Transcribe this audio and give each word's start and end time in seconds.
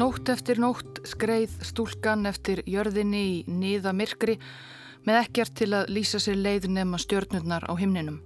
Nótt 0.00 0.30
eftir 0.32 0.56
nótt 0.56 1.02
skreið 1.04 1.58
stúlkan 1.66 2.24
eftir 2.30 2.62
jörðinni 2.64 3.20
í 3.20 3.34
niða 3.52 3.90
myrkri 3.92 4.38
með 5.04 5.18
ekkert 5.18 5.52
til 5.58 5.74
að 5.76 5.90
lýsa 5.92 6.20
sér 6.22 6.38
leið 6.40 6.70
nema 6.72 6.96
stjörnurnar 7.02 7.66
á 7.68 7.76
himninum. 7.76 8.16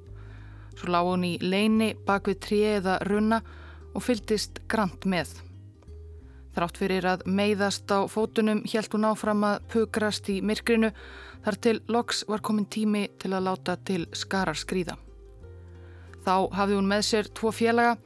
Svo 0.78 0.92
lág 0.94 1.08
hún 1.08 1.24
í 1.26 1.32
leini 1.42 1.88
bak 2.06 2.30
við 2.30 2.38
trí 2.46 2.60
eða 2.76 3.00
runna 3.08 3.40
og 3.90 4.06
fyldist 4.06 4.62
grant 4.70 5.02
með. 5.02 5.32
Þrátt 6.54 6.78
fyrir 6.78 7.10
að 7.10 7.26
meiðast 7.26 7.90
á 7.90 8.06
fótunum 8.06 8.62
helt 8.70 8.94
hún 8.94 9.10
áfram 9.10 9.42
að 9.48 9.66
pukrast 9.74 10.30
í 10.30 10.38
myrkrinu 10.46 10.92
þar 11.42 11.62
til 11.66 11.76
loks 11.90 12.22
var 12.30 12.44
komin 12.44 12.70
tími 12.70 13.08
til 13.18 13.32
að 13.34 13.48
láta 13.48 13.80
til 13.82 14.04
skarar 14.14 14.54
skrýða. 14.54 14.94
Þá 16.22 16.54
hafði 16.54 16.78
hún 16.78 16.92
með 16.94 17.08
sér 17.10 17.34
tvo 17.34 17.50
félaga 17.50 17.98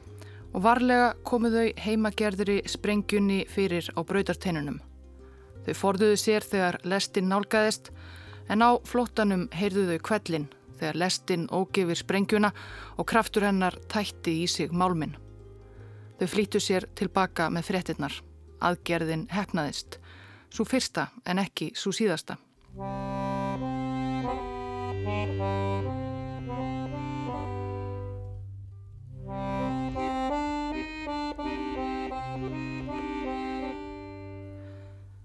og 0.55 0.63
varlega 0.65 1.15
komu 1.27 1.51
þau 1.53 1.67
heimagerðri 1.85 2.61
sprengjunni 2.69 3.45
fyrir 3.51 3.89
á 3.93 4.01
brautarteinunum. 4.01 4.79
Þau 5.67 5.75
forðuðu 5.77 6.17
sér 6.21 6.47
þegar 6.47 6.81
lestin 6.89 7.29
nálgæðist 7.29 7.91
en 8.49 8.65
á 8.65 8.71
flótanum 8.89 9.49
heyrðu 9.53 9.87
þau 9.93 9.99
kvellin 10.09 10.49
þegar 10.79 11.01
lestin 11.03 11.49
ógifir 11.53 11.99
sprengjuna 11.99 12.53
og 12.97 13.09
kraftur 13.11 13.47
hennar 13.49 13.77
tætti 13.93 14.39
í 14.45 14.47
sig 14.49 14.73
málminn. 14.73 15.17
Þau 16.19 16.29
flýttu 16.33 16.63
sér 16.63 16.89
tilbaka 16.99 17.51
með 17.51 17.69
frettinnar. 17.71 18.15
Aðgerðin 18.59 19.29
hefnaðist. 19.31 20.01
Svo 20.51 20.65
fyrsta 20.67 21.11
en 21.29 21.45
ekki 21.45 21.71
svo 21.77 21.93
síðasta. 21.95 22.39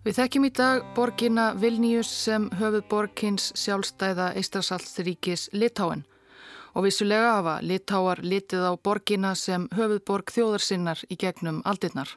Við 0.04 0.18
þekkjum 0.18 0.44
í 0.44 0.50
dag 0.52 0.82
borgina 0.98 1.44
Vilnius 1.56 2.10
sem 2.12 2.50
höfuð 2.60 2.82
borgins 2.92 3.46
sjálfstæða 3.56 4.34
Eistrasaltsríkis 4.36 5.46
Litáen 5.56 6.02
og 6.76 6.84
vissulega 6.84 7.30
hafa 7.38 7.54
Litáar 7.64 8.20
litið 8.20 8.66
á 8.68 8.72
borgina 8.76 9.32
sem 9.40 9.70
höfuð 9.72 10.02
borg 10.04 10.34
þjóðarsinnar 10.36 11.06
í 11.08 11.16
gegnum 11.16 11.62
aldirnar. 11.64 12.12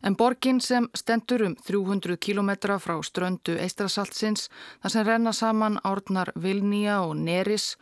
En 0.00 0.16
borgin 0.16 0.64
sem 0.64 0.88
stendur 0.96 1.44
um 1.50 1.58
300 1.68 2.16
km 2.16 2.50
frá 2.80 2.96
ströndu 3.04 3.60
Eistrasaltsins 3.60 4.48
þar 4.80 4.96
sem 4.96 5.08
renna 5.10 5.36
saman 5.36 5.76
árnar 5.84 6.32
Vilnia 6.32 7.02
og 7.04 7.18
Neris 7.20 7.74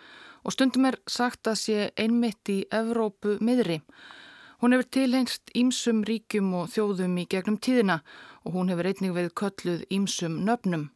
og 0.42 0.58
stundum 0.58 0.90
er 0.90 0.98
sagt 1.06 1.46
að 1.46 1.60
sé 1.62 1.90
einmitt 1.94 2.50
í 2.50 2.64
Evrópu 2.74 3.38
miðri. 3.38 3.78
Hún 4.58 4.74
hefur 4.74 4.88
tilhengst 4.90 5.52
ímsum 5.54 6.00
ríkjum 6.02 6.48
og 6.58 6.70
þjóðum 6.72 7.12
í 7.22 7.28
gegnum 7.30 7.60
tíðina 7.62 8.00
og 8.42 8.56
hún 8.56 8.72
hefur 8.72 8.88
einnig 8.90 9.12
við 9.14 9.28
kölluð 9.38 9.84
ímsum 9.94 10.40
nöfnum. 10.48 10.88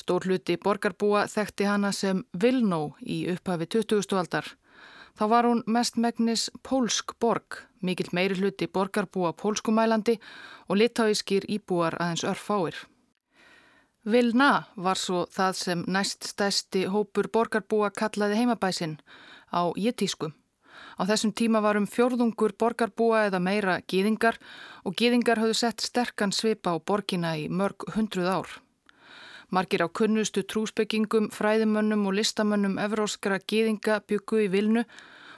Stór 0.00 0.24
hluti 0.24 0.56
borgarbúa 0.56 1.26
þekkti 1.28 1.68
hana 1.68 1.90
sem 1.92 2.22
Vilnó 2.32 2.94
í 3.04 3.26
upphafi 3.34 3.68
20. 3.76 4.16
aldar. 4.16 4.48
Þá 5.12 5.24
var 5.28 5.44
hún 5.44 5.60
mest 5.68 6.00
megnis 6.00 6.46
pólsk 6.64 7.12
borg, 7.20 7.60
mikill 7.84 8.08
meiri 8.16 8.40
hluti 8.40 8.64
borgarbúa 8.64 9.34
pólskumælandi 9.36 10.16
og 10.68 10.80
litáískir 10.80 11.44
íbúar 11.52 11.98
aðeins 12.00 12.24
örfáir. 12.24 12.78
Vilna 14.08 14.64
var 14.74 14.96
svo 14.96 15.26
það 15.30 15.58
sem 15.58 15.84
næst 15.86 16.24
stæsti 16.32 16.88
hópur 16.88 17.28
borgarbúa 17.28 17.92
kallaði 17.92 18.40
heimabæsin 18.40 18.96
á 19.52 19.68
jettískum. 19.76 20.32
Á 21.00 21.02
þessum 21.08 21.32
tíma 21.32 21.62
varum 21.64 21.86
fjórðungur 21.86 22.56
borgarbúa 22.58 23.26
eða 23.28 23.40
meira 23.40 23.78
gýðingar 23.84 24.38
og 24.84 24.96
gýðingar 24.98 25.40
höfðu 25.42 25.58
sett 25.60 25.80
sterkan 25.80 26.32
svipa 26.32 26.74
á 26.74 26.76
borgina 26.80 27.36
í 27.38 27.48
mörg 27.48 27.88
hundruð 27.96 28.28
ár. 28.28 28.50
Margir 29.52 29.84
á 29.84 29.88
kunnustu 29.92 30.46
trúsbyggingum, 30.48 31.28
fræðimönnum 31.28 32.06
og 32.08 32.16
listamönnum 32.16 32.78
evróskra 32.80 33.36
gýðinga 33.36 33.98
byggu 34.08 34.46
í 34.46 34.48
vilnu. 34.48 34.86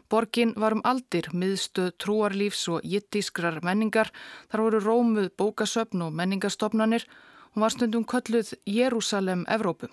Borgin 0.07 0.53
var 0.55 0.77
um 0.77 0.85
aldir, 0.87 1.27
miðstöð 1.35 1.91
trúarlífs 1.99 2.69
og 2.71 2.87
jittískrar 2.87 3.59
menningar. 3.67 4.13
Þar 4.53 4.65
voru 4.67 4.83
rómuð 4.85 5.33
bókasöfn 5.35 6.07
og 6.07 6.15
menningarstofnanir. 6.15 7.09
Hún 7.55 7.67
var 7.67 7.75
stundum 7.75 8.07
kölluð 8.07 8.55
Jérúsalem 8.71 9.47
Evrópu. 9.51 9.91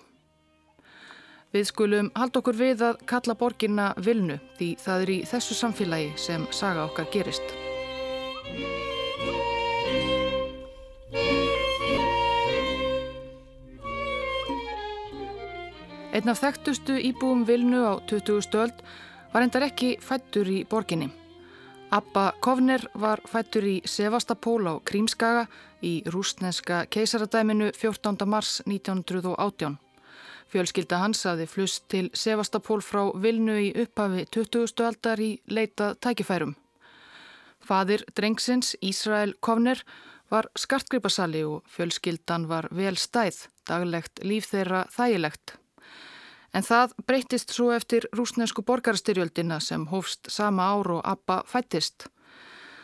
Við 1.52 1.66
skulum 1.68 2.08
halda 2.16 2.40
okkur 2.40 2.56
við 2.56 2.82
að 2.86 3.02
kalla 3.10 3.34
borginna 3.36 3.90
vilnu 4.00 4.38
því 4.56 4.68
það 4.80 5.02
er 5.04 5.10
í 5.12 5.18
þessu 5.28 5.56
samfélagi 5.58 6.14
sem 6.16 6.46
saga 6.48 6.86
okkar 6.86 7.10
gerist. 7.12 7.52
Einn 16.12 16.28
af 16.28 16.40
þekktustu 16.40 16.96
íbúum 17.10 17.44
vilnu 17.48 17.84
á 17.84 18.00
20. 18.08 18.40
stöld 18.44 18.80
var 19.32 19.44
endar 19.44 19.68
ekki 19.68 19.98
fættur 20.00 20.48
í 20.48 20.62
borginni. 20.68 21.10
Abba 21.92 22.30
Kovner 22.40 22.86
var 22.96 23.20
fættur 23.28 23.68
í 23.68 23.76
Sevastapól 23.84 24.64
á 24.72 24.80
Krímskaga 24.80 25.44
í 25.84 26.00
rústneska 26.08 26.86
keisaradæminu 26.88 27.72
14. 27.76 28.24
mars 28.24 28.60
1918. 28.64 29.81
Fjölskylda 30.52 30.98
hans 31.00 31.22
aði 31.24 31.46
flust 31.48 31.86
til 31.88 32.10
Sevastapól 32.12 32.82
frá 32.84 33.06
Vilnu 33.16 33.54
í 33.56 33.70
upphafi 33.86 34.26
20. 34.36 34.82
aldar 34.84 35.20
í 35.24 35.30
leitað 35.48 35.96
tækifærum. 36.04 36.52
Fadir 37.64 38.04
drengsins 38.12 38.74
Ísrael 38.84 39.32
Kovner 39.40 39.80
var 40.32 40.50
skartgripasali 40.58 41.40
og 41.48 41.64
fjölskyldan 41.72 42.44
var 42.50 42.68
vel 42.68 42.98
stæð, 43.00 43.46
daglegt 43.68 44.20
líf 44.28 44.50
þeirra 44.50 44.84
þægilegt. 44.92 45.56
En 46.52 46.66
það 46.68 46.92
breytist 47.08 47.54
svo 47.56 47.70
eftir 47.72 48.04
rúsnesku 48.12 48.60
borgarstyrjöldina 48.60 49.56
sem 49.60 49.86
hófst 49.88 50.28
sama 50.28 50.68
ár 50.74 50.98
og 50.98 51.06
Abba 51.08 51.42
fættist. 51.48 52.10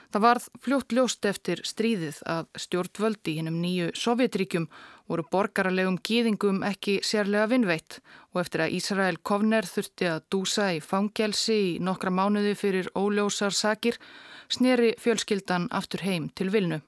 Það 0.09 0.25
varð 0.25 0.45
fljótt 0.65 0.93
ljóst 0.97 1.27
eftir 1.29 1.61
stríðið 1.69 2.23
að 2.33 2.47
stjórnvöldi 2.63 3.35
hinnum 3.37 3.59
nýju 3.61 3.91
Sovjetríkjum 3.93 4.65
voru 5.09 5.25
borgaralegum 5.29 5.99
gýðingum 6.01 6.63
ekki 6.65 6.95
sérlega 7.05 7.51
vinnveitt 7.51 7.99
og 8.33 8.41
eftir 8.41 8.65
að 8.65 8.79
Ísrael 8.79 9.21
Kovner 9.21 9.69
þurfti 9.69 10.09
að 10.09 10.25
dúsa 10.33 10.71
í 10.73 10.81
fangelsi 10.81 11.59
í 11.67 11.79
nokkra 11.85 12.13
mánuði 12.15 12.55
fyrir 12.57 12.89
óljósar 12.97 13.53
sakir 13.53 14.01
sneri 14.49 14.95
fjölskyldan 14.97 15.69
aftur 15.77 16.07
heim 16.09 16.31
til 16.33 16.49
Vilnu. 16.57 16.81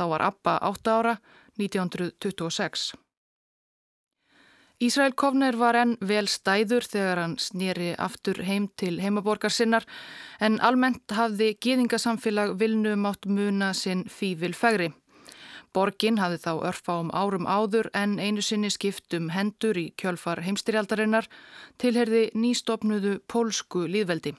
Þá 0.00 0.04
var 0.14 0.24
Abba 0.32 0.56
8 0.64 0.96
ára 0.96 1.18
1926. 1.60 2.94
Ísrael 4.76 5.14
Kovner 5.16 5.56
var 5.56 5.76
enn 5.80 5.94
vel 6.04 6.26
stæður 6.28 6.84
þegar 6.84 7.20
hann 7.22 7.36
snýri 7.40 7.94
aftur 8.06 8.42
heim 8.44 8.66
til 8.76 8.98
heimaborgar 9.00 9.54
sinnar 9.54 9.86
en 10.36 10.58
almennt 10.60 11.14
hafði 11.16 11.54
gýðingasamfélag 11.64 12.52
vilnu 12.60 12.92
mátt 13.00 13.24
muna 13.24 13.70
sinn 13.72 14.04
fývil 14.04 14.52
fegri. 14.52 14.90
Borgin 15.72 16.20
hafði 16.20 16.42
þá 16.44 16.52
örfa 16.74 16.98
um 17.00 17.08
árum 17.16 17.48
áður 17.48 17.88
en 17.96 18.18
einu 18.20 18.44
sinni 18.44 18.68
skiptum 18.68 19.30
hendur 19.32 19.80
í 19.80 19.86
kjölfar 19.96 20.44
heimstyrjaldarinnar 20.44 21.30
tilherði 21.80 22.26
nýstopnuðu 22.36 23.22
pólsku 23.32 23.88
líðveldi. 23.88 24.36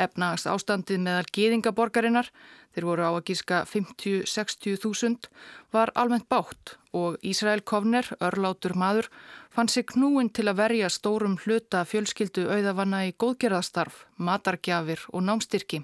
Efnagast 0.00 0.48
ástandið 0.48 1.02
meðal 1.04 1.26
gýðingaborgarinnar, 1.36 2.30
þeir 2.72 2.86
voru 2.88 3.04
á 3.04 3.10
að 3.12 3.24
gíska 3.28 3.58
50-60 3.68 4.78
þúsund, 4.80 5.28
var 5.72 5.92
almennt 5.94 6.28
bátt 6.32 6.76
og 6.96 7.18
Ísrael 7.20 7.60
Kovner, 7.60 8.08
örlátur 8.20 8.72
maður, 8.76 9.10
fann 9.52 9.68
sig 9.68 9.86
knúin 9.92 10.32
til 10.32 10.48
að 10.48 10.60
verja 10.62 10.88
stórum 10.92 11.36
hluta 11.44 11.84
fjölskyldu 11.84 12.48
auðavanna 12.48 13.04
í 13.08 13.14
góðgerðastarf, 13.20 14.06
matargjafir 14.16 15.04
og 15.12 15.26
námstyrki. 15.28 15.82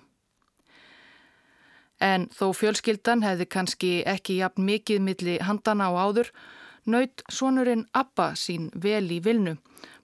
En 2.00 2.29
þó 2.32 2.53
fjölskyldan 2.55 3.25
hefði 3.27 3.49
kannski 3.50 3.93
ekki 4.06 4.38
jafn 4.41 4.65
mikið 4.65 5.05
milli 5.05 5.38
handana 5.43 5.91
á 5.91 5.93
áður, 5.99 6.32
naut 6.88 7.25
sonurinn 7.29 7.88
Abba 7.93 8.32
sín 8.38 8.71
vel 8.73 9.05
í 9.12 9.21
vilnu 9.21 9.59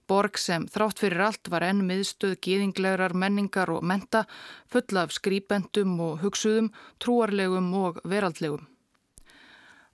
Borg 0.07 0.37
sem 0.37 0.67
þrátt 0.69 1.01
fyrir 1.01 1.23
allt 1.27 1.49
var 1.49 1.65
enn 1.65 1.81
miðstöð 1.87 2.35
gýðinglegar 2.45 3.15
menningar 3.17 3.71
og 3.73 3.81
menta 3.83 4.25
full 4.69 5.01
af 5.01 5.15
skrýpendum 5.15 5.97
og 6.05 6.21
hugsuðum, 6.21 6.69
trúarlegum 7.01 7.73
og 7.79 7.99
veraldlegum. 8.05 8.67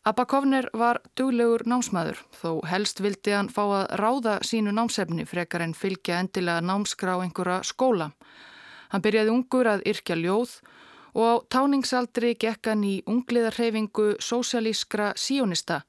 Abba 0.03 0.25
Kovner 0.25 0.65
var 0.73 0.97
duglegur 1.13 1.61
námsmaður 1.69 2.23
þó 2.33 2.63
helst 2.65 3.03
vildi 3.05 3.35
hann 3.37 3.51
fá 3.53 3.61
að 3.63 3.91
ráða 4.01 4.39
sínu 4.41 4.73
námsefni 4.73 5.27
frekar 5.29 5.61
en 5.61 5.75
fylgja 5.77 6.17
endilega 6.23 6.63
námskrá 6.65 7.19
einhverja 7.21 7.61
skóla. 7.69 8.09
Hann 8.89 9.03
byrjaði 9.05 9.31
ungur 9.35 9.69
að 9.69 9.85
yrkja 9.93 10.17
ljóð 10.17 10.57
og 11.13 11.23
á 11.23 11.33
táningsaldri 11.53 12.33
gekk 12.33 12.71
hann 12.71 12.83
í 12.83 12.95
ungliðarhefingu 13.05 14.15
sósialískra 14.19 15.13
síonista 15.13 15.83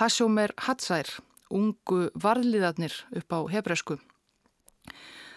Hashomer 0.00 0.52
Hatzær 0.66 1.06
ungu 1.52 2.08
varliðarnir 2.14 2.96
upp 3.20 3.36
á 3.36 3.40
hebresku. 3.52 3.98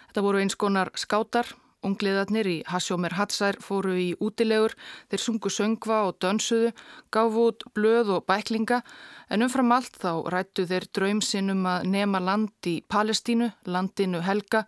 Þetta 0.07 0.23
voru 0.23 0.41
eins 0.41 0.55
konar 0.55 0.91
skátar 0.95 1.51
Ungliðarnir 1.85 2.47
í 2.49 2.55
Hasjómer 2.65 3.13
Hatsær 3.13 3.59
fóru 3.61 3.93
í 3.99 4.07
útilegur, 4.23 4.73
þeir 5.11 5.21
sungu 5.21 5.51
söngva 5.53 6.01
og 6.09 6.17
dönsuðu, 6.23 6.71
gáfu 7.13 7.47
út 7.51 7.65
blöð 7.77 8.15
og 8.17 8.25
bæklinga 8.29 8.81
en 9.29 9.45
umfram 9.45 9.73
allt 9.75 9.99
þá 10.01 10.25
rættu 10.33 10.65
þeir 10.69 10.87
draumsinnum 10.97 11.65
að 11.69 11.89
nema 11.93 12.21
land 12.23 12.69
í 12.71 12.79
Palestínu, 12.89 13.51
landinu 13.69 14.23
Helga 14.25 14.65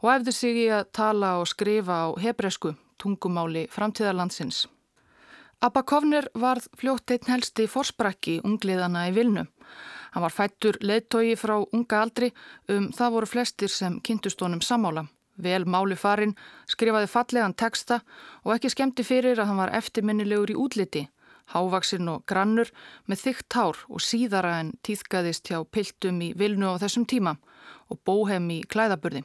og 0.00 0.12
efðu 0.14 0.36
sig 0.36 0.60
í 0.64 0.68
að 0.74 0.92
tala 0.96 1.38
og 1.40 1.50
skrifa 1.50 2.04
á 2.06 2.08
hebresku, 2.22 2.76
tungumáli 3.02 3.66
framtíðarlandsins. 3.72 4.68
Abba 5.60 5.82
Kovner 5.84 6.30
varð 6.40 6.70
fljótt 6.78 7.10
einn 7.12 7.34
helsti 7.34 7.66
forsprakki 7.68 8.38
ungliðana 8.46 9.08
í 9.10 9.16
Vilnu. 9.16 9.44
Hann 10.10 10.24
var 10.24 10.34
fættur 10.34 10.78
leittói 10.80 11.36
frá 11.38 11.56
unga 11.60 12.02
aldri 12.02 12.32
um 12.68 12.90
það 12.96 13.14
voru 13.14 13.30
flestir 13.30 13.70
sem 13.70 14.00
kynntustónum 14.00 14.62
samála. 14.62 15.06
Vel 15.40 15.64
máli 15.64 15.96
farin, 15.96 16.34
skrifaði 16.68 17.08
fallegan 17.08 17.54
texta 17.54 18.00
og 18.44 18.54
ekki 18.56 18.70
skemmti 18.74 19.06
fyrir 19.06 19.40
að 19.40 19.50
hann 19.50 19.62
var 19.62 19.74
eftirminnilegur 19.78 20.52
í 20.52 20.58
útliti. 20.58 21.06
Hávaksinn 21.50 22.08
og 22.12 22.24
grannur 22.30 22.70
með 23.10 23.24
þygt 23.24 23.56
hár 23.58 23.78
og 23.88 24.04
síðara 24.04 24.58
en 24.60 24.74
týðkaðist 24.86 25.50
hjá 25.50 25.62
piltum 25.64 26.20
í 26.22 26.32
vilnu 26.38 26.70
á 26.70 26.80
þessum 26.82 27.06
tíma 27.10 27.36
og 27.90 28.02
bóhem 28.06 28.50
í 28.54 28.60
klæðaburði. 28.70 29.24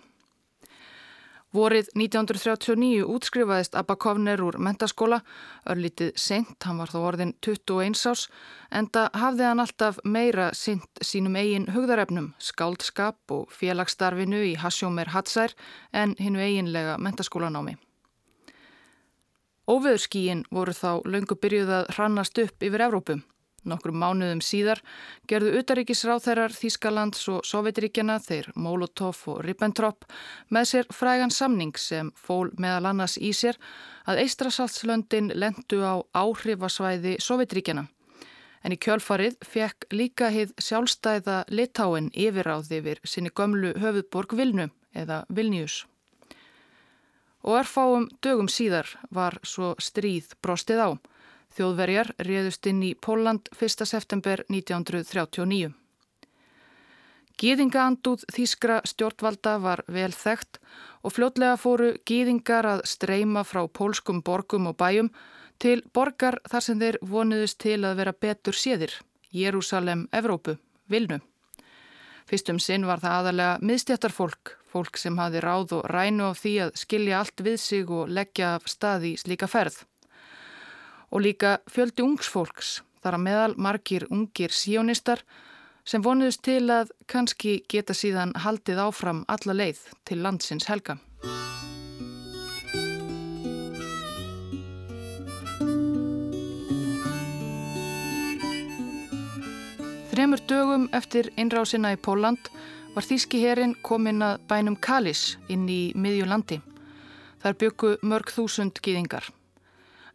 Vorið 1.56 1.88
1939 1.96 3.06
útskrifaðist 3.08 3.78
Abba 3.80 3.96
Kovner 3.96 4.42
úr 4.44 4.58
mentaskóla, 4.60 5.22
örlítið 5.72 6.10
sent, 6.20 6.58
hann 6.68 6.82
var 6.82 6.92
þá 6.92 6.98
orðin 7.00 7.32
21 7.46 7.96
ás, 8.12 8.26
en 8.76 8.90
það 8.92 9.16
hafði 9.22 9.46
hann 9.48 9.64
alltaf 9.64 10.02
meira 10.04 10.50
sint 10.58 11.00
sínum 11.00 11.38
eigin 11.40 11.70
hugðarefnum, 11.72 12.34
skáldskap 12.44 13.32
og 13.32 13.54
félagsstarfinu 13.56 14.42
í 14.50 14.56
Hasjómer 14.60 15.14
Hatsær 15.14 15.56
en 15.94 16.18
hinnu 16.20 16.44
eiginlega 16.44 16.98
mentaskólanámi. 17.00 17.78
Óveðurskíin 19.72 20.44
voru 20.52 20.76
þá 20.76 21.08
löngu 21.08 21.40
byrjuð 21.40 21.72
að 21.78 21.88
hrannast 21.96 22.44
upp 22.44 22.68
yfir 22.68 22.84
Evrópum. 22.90 23.24
Nokkrum 23.66 23.98
mánuðum 23.98 24.44
síðar 24.46 24.82
gerðu 25.30 25.56
utaríkisráþærar 25.60 26.54
Þískalands 26.54 27.24
og 27.34 27.48
Sovjetríkjana, 27.50 28.20
þeir 28.22 28.52
Molotov 28.54 29.24
og 29.32 29.42
Ribbentrop, 29.46 30.06
með 30.54 30.70
sér 30.70 30.92
frægan 30.94 31.34
samning 31.34 31.74
sem 31.82 32.12
fól 32.14 32.52
meðal 32.62 32.92
annars 32.92 33.18
í 33.18 33.34
sér 33.34 33.58
að 34.06 34.22
Eistrasaltslöndin 34.26 35.32
lendu 35.34 35.82
á 35.82 36.06
áhrifasvæði 36.14 37.18
Sovjetríkjana. 37.26 37.88
En 38.66 38.74
í 38.74 38.78
kjölfarið 38.82 39.36
fekk 39.46 39.90
líka 39.94 40.32
hið 40.34 40.54
sjálfstæða 40.62 41.44
litáin 41.54 42.08
yfiráði 42.14 42.80
yfir 42.80 43.02
sinni 43.06 43.34
gömlu 43.34 43.76
höfuðborg 43.82 44.38
Vilnu 44.38 44.70
eða 44.94 45.24
Vilnius. 45.30 45.84
Og 47.46 47.60
erfáum 47.60 48.08
dögum 48.26 48.50
síðar 48.50 48.90
var 49.14 49.38
svo 49.46 49.76
stríð 49.78 50.34
brostið 50.42 50.82
á. 50.82 50.90
Þjóðverjar 51.56 52.10
réðust 52.20 52.68
inn 52.68 52.82
í 52.84 52.90
Póland 53.00 53.48
1. 53.56 53.86
september 53.88 54.42
1939. 54.52 55.70
Gýðingaandúð 57.40 58.26
Þískra 58.36 58.82
stjórnvalda 58.84 59.54
var 59.64 59.84
vel 59.88 60.12
þekkt 60.12 60.60
og 61.08 61.16
fljótlega 61.16 61.56
fóru 61.60 61.94
gýðingar 62.08 62.68
að 62.74 62.84
streyma 62.92 63.46
frá 63.48 63.62
pólskum 63.72 64.20
borgum 64.20 64.68
og 64.68 64.76
bæjum 64.84 65.14
til 65.60 65.78
borgar 65.96 66.42
þar 66.52 66.68
sem 66.68 66.84
þeir 66.84 67.00
vonuðist 67.00 67.62
til 67.64 67.80
að 67.88 68.04
vera 68.04 68.16
betur 68.28 68.60
séðir, 68.60 69.00
Jérúsalem, 69.32 70.10
Evrópu, 70.12 70.58
Vilnu. 70.92 71.22
Fyrstum 72.28 72.60
sinn 72.60 72.84
var 72.84 73.00
það 73.00 73.20
aðalega 73.22 73.58
miðstjættarfólk, 73.64 74.58
fólk 74.68 75.00
sem 75.00 75.24
hafi 75.24 75.40
ráð 75.40 75.78
og 75.80 75.88
rænu 75.88 76.32
á 76.32 76.34
því 76.36 76.56
að 76.68 76.78
skilja 76.84 77.20
allt 77.24 77.48
við 77.48 77.60
sig 77.64 77.92
og 77.92 78.12
leggja 78.12 78.58
af 78.58 78.68
stað 78.68 79.14
í 79.14 79.18
slíka 79.24 79.48
ferð 79.48 79.86
og 81.12 81.26
líka 81.26 81.58
fjöldi 81.72 82.04
ungsfólks, 82.06 82.82
þar 83.04 83.18
að 83.18 83.26
meðal 83.28 83.54
margir 83.58 84.08
ungir 84.10 84.54
síónistar 84.54 85.24
sem 85.86 86.02
vonuðist 86.02 86.42
til 86.46 86.66
að 86.74 86.94
kannski 87.12 87.60
geta 87.70 87.94
síðan 87.94 88.34
haldið 88.42 88.82
áfram 88.88 89.26
alla 89.30 89.54
leið 89.54 89.82
til 90.06 90.22
landsins 90.26 90.66
helga. 90.70 90.98
Þremur 100.16 100.40
dögum 100.48 100.86
eftir 100.96 101.28
innrásina 101.36 101.92
í 101.92 101.98
Póland 102.00 102.48
var 102.96 103.04
Þíski 103.04 103.42
herin 103.44 103.74
komin 103.84 104.24
að 104.24 104.46
bænum 104.48 104.78
Kalis 104.80 105.36
inn 105.52 105.68
í 105.68 105.92
miðjulandi. 105.92 106.62
Þar 107.44 107.58
byggu 107.60 107.90
mörg 108.02 108.32
þúsund 108.32 108.80
gýðingar. 108.80 109.28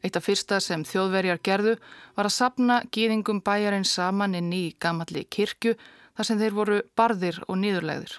Eitt 0.01 0.17
af 0.17 0.25
fyrsta 0.25 0.61
sem 0.65 0.85
þjóðverjar 0.89 1.43
gerðu 1.45 1.77
var 2.17 2.29
að 2.29 2.37
sapna 2.37 2.81
gýðingum 2.95 3.43
bæjarinn 3.45 3.85
saman 3.85 4.37
inn 4.39 4.53
í 4.57 4.65
gamalli 4.81 5.27
kirkju 5.29 5.75
þar 6.17 6.29
sem 6.29 6.41
þeir 6.41 6.57
voru 6.57 6.79
barðir 6.97 7.41
og 7.49 7.59
nýðurlegðir. 7.61 8.15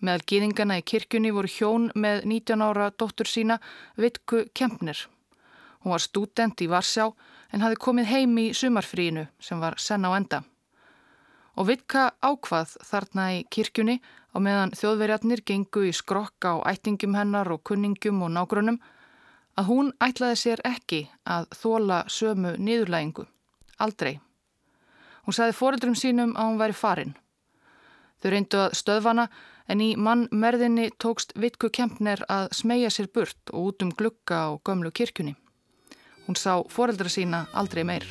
Meðal 0.00 0.24
gýðingana 0.32 0.78
í 0.80 0.84
kirkjunni 0.88 1.32
voru 1.36 1.50
hjón 1.52 1.90
með 1.92 2.22
19 2.24 2.64
ára 2.64 2.88
dóttur 2.96 3.28
sína 3.28 3.58
Vitku 4.00 4.46
Kempnir. 4.56 5.02
Hún 5.84 5.92
var 5.92 6.00
stúdent 6.00 6.60
í 6.64 6.68
Varsjá 6.72 7.10
en 7.52 7.64
hafi 7.64 7.76
komið 7.76 8.08
heim 8.08 8.38
í 8.40 8.46
sumarfríinu 8.56 9.26
sem 9.40 9.60
var 9.60 9.76
senn 9.76 10.08
á 10.08 10.16
enda. 10.16 10.40
Og 11.60 11.68
Vitka 11.68 12.06
ákvað 12.24 12.78
þarna 12.88 13.26
í 13.36 13.42
kirkjunni 13.52 13.98
á 14.32 14.36
meðan 14.40 14.72
þjóðverjarnir 14.80 15.44
gengu 15.44 15.84
í 15.90 15.92
skrokka 15.92 16.56
á 16.56 16.72
ættingum 16.72 17.18
hennar 17.18 17.52
og 17.52 17.60
kunningum 17.68 18.22
og 18.24 18.32
nágrunum 18.32 18.80
að 19.60 19.68
hún 19.68 19.92
ætlaði 20.00 20.38
sér 20.40 20.62
ekki 20.64 21.04
að 21.28 21.50
þóla 21.60 22.00
sömu 22.08 22.54
niðurlægingu. 22.56 23.26
Aldrei. 23.80 24.18
Hún 25.26 25.36
sagði 25.36 25.56
foreldrum 25.58 25.96
sínum 25.98 26.32
að 26.36 26.48
hún 26.48 26.60
væri 26.60 26.76
farin. 26.76 27.12
Þau 28.20 28.30
reyndu 28.32 28.60
að 28.60 28.76
stöðvana 28.80 29.26
en 29.70 29.84
í 29.84 29.90
mannmerðinni 30.00 30.88
tókst 31.00 31.36
Vitku 31.36 31.70
Kempner 31.72 32.24
að 32.28 32.50
smegja 32.56 32.90
sér 32.92 33.10
burt 33.12 33.52
og 33.52 33.70
út 33.70 33.84
um 33.84 33.92
glukka 33.92 34.40
á 34.48 34.50
gömlu 34.64 34.92
kirkjunni. 34.92 35.36
Hún 36.26 36.36
sá 36.36 36.60
foreldra 36.68 37.12
sína 37.12 37.46
aldrei 37.52 37.84
meir. 37.84 38.06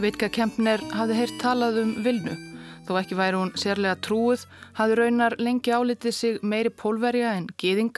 Vitka 0.00 0.28
Kempner 0.28 0.82
hafði 0.92 1.22
heyrt 1.22 1.38
talað 1.40 1.80
um 1.80 1.94
vilnu 2.04 2.53
Þó 2.84 2.98
ekki 3.00 3.16
væri 3.16 3.38
hún 3.40 3.52
sérlega 3.56 3.96
trúið, 4.04 4.44
hafði 4.76 4.96
raunar 4.98 5.34
lengi 5.40 5.72
álitið 5.72 6.12
sig 6.12 6.42
meiri 6.44 6.68
pólverja 6.68 7.30
en 7.38 7.46
geðing, 7.60 7.96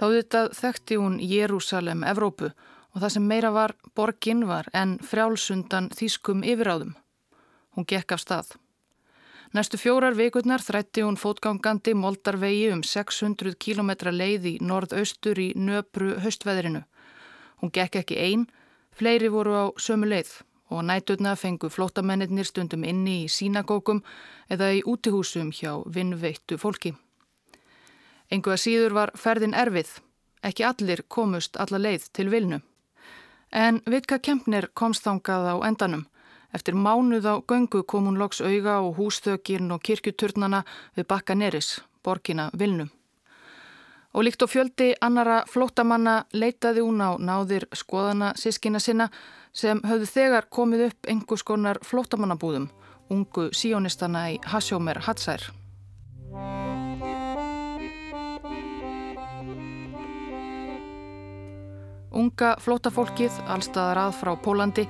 þá 0.00 0.04
þetta 0.08 0.40
þekkti 0.56 0.96
hún 1.00 1.18
Jérúsalem, 1.20 2.04
Evrópu 2.08 2.48
og 2.92 3.00
það 3.00 3.12
sem 3.14 3.26
meira 3.28 3.50
var 3.52 3.74
borgin 3.96 4.46
var 4.48 4.68
en 4.76 4.96
frjálsundan 5.04 5.90
þýskum 5.96 6.44
yfiráðum. 6.44 6.94
Hún 7.76 7.88
gekk 7.88 8.16
af 8.16 8.22
stað. 8.24 8.54
Næstu 9.52 9.76
fjórar 9.76 10.16
vikurnar 10.16 10.64
þrætti 10.64 11.04
hún 11.04 11.18
fótgangandi 11.20 11.92
moldarvegi 11.96 12.70
um 12.72 12.80
600 12.84 13.52
km 13.60 13.92
leið 14.08 14.48
í 14.48 14.54
norðaustur 14.64 15.40
í 15.40 15.50
nöpru 15.56 16.16
höstveðrinu. 16.24 16.86
Hún 17.60 17.72
gekk 17.72 18.00
ekki 18.00 18.16
einn, 18.16 18.48
fleiri 18.96 19.28
voru 19.32 19.52
á 19.60 19.64
sömu 19.76 20.08
leið 20.08 20.32
og 20.72 20.84
nætutna 20.88 21.36
fengu 21.36 21.68
flótamennir 21.68 22.44
stundum 22.48 22.84
inni 22.84 23.24
í 23.24 23.30
sínagókum 23.30 24.02
eða 24.50 24.72
í 24.72 24.82
útihúsum 24.82 25.52
hjá 25.52 25.76
vinnveittu 25.94 26.58
fólki. 26.58 26.94
Engu 28.32 28.50
að 28.50 28.62
síður 28.64 28.94
var 28.96 29.10
ferðin 29.14 29.54
erfið, 29.54 29.90
ekki 30.42 30.64
allir 30.64 31.02
komust 31.08 31.58
alla 31.60 31.78
leið 31.78 32.08
til 32.16 32.30
vilnu. 32.32 32.62
En 33.52 33.82
Vitka 33.84 34.18
Kempner 34.18 34.70
komst 34.74 35.04
þangað 35.04 35.50
á 35.52 35.54
endanum. 35.68 36.06
Eftir 36.52 36.74
mánuð 36.74 37.28
á 37.28 37.34
göngu 37.44 37.82
kom 37.84 38.08
hún 38.08 38.18
loks 38.18 38.40
auga 38.40 38.80
og 38.80 38.96
húsþökirn 38.96 39.72
og 39.72 39.82
kirkjuturnana 39.84 40.64
við 40.96 41.06
bakka 41.08 41.34
neris, 41.34 41.80
borkina 42.04 42.50
vilnu. 42.52 42.88
Og 44.12 44.24
líkt 44.24 44.42
og 44.44 44.50
fjöldi 44.52 44.92
annara 45.00 45.42
flótamanna 45.48 46.24
leitaði 46.32 46.84
hún 46.84 47.00
á 47.00 47.16
náðir 47.16 47.64
skoðana 47.72 48.32
sískina 48.36 48.80
sinna 48.80 49.08
sem 49.52 49.80
höfðu 49.84 50.08
þegar 50.08 50.48
komið 50.50 50.86
upp 50.88 51.08
einhvers 51.08 51.44
konar 51.44 51.80
flótamannabúðum, 51.84 52.70
ungu 53.12 53.50
síónistana 53.56 54.30
í 54.32 54.38
Hasjómer 54.48 55.02
Hatsær. 55.06 55.50
Unga 62.12 62.50
flótafólkið, 62.60 63.38
allstaðar 63.48 64.02
að 64.02 64.16
frá 64.18 64.32
Pólandi, 64.44 64.84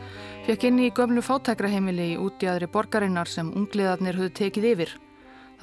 fekk 0.46 0.66
inn 0.66 0.80
í 0.82 0.90
gömlu 0.94 1.22
fátækraheimili 1.22 2.08
í 2.16 2.18
útjæðri 2.18 2.66
borgarinnar 2.74 3.30
sem 3.30 3.52
ungliðarnir 3.54 4.18
höfðu 4.18 4.34
tekið 4.40 4.70
yfir. 4.72 4.94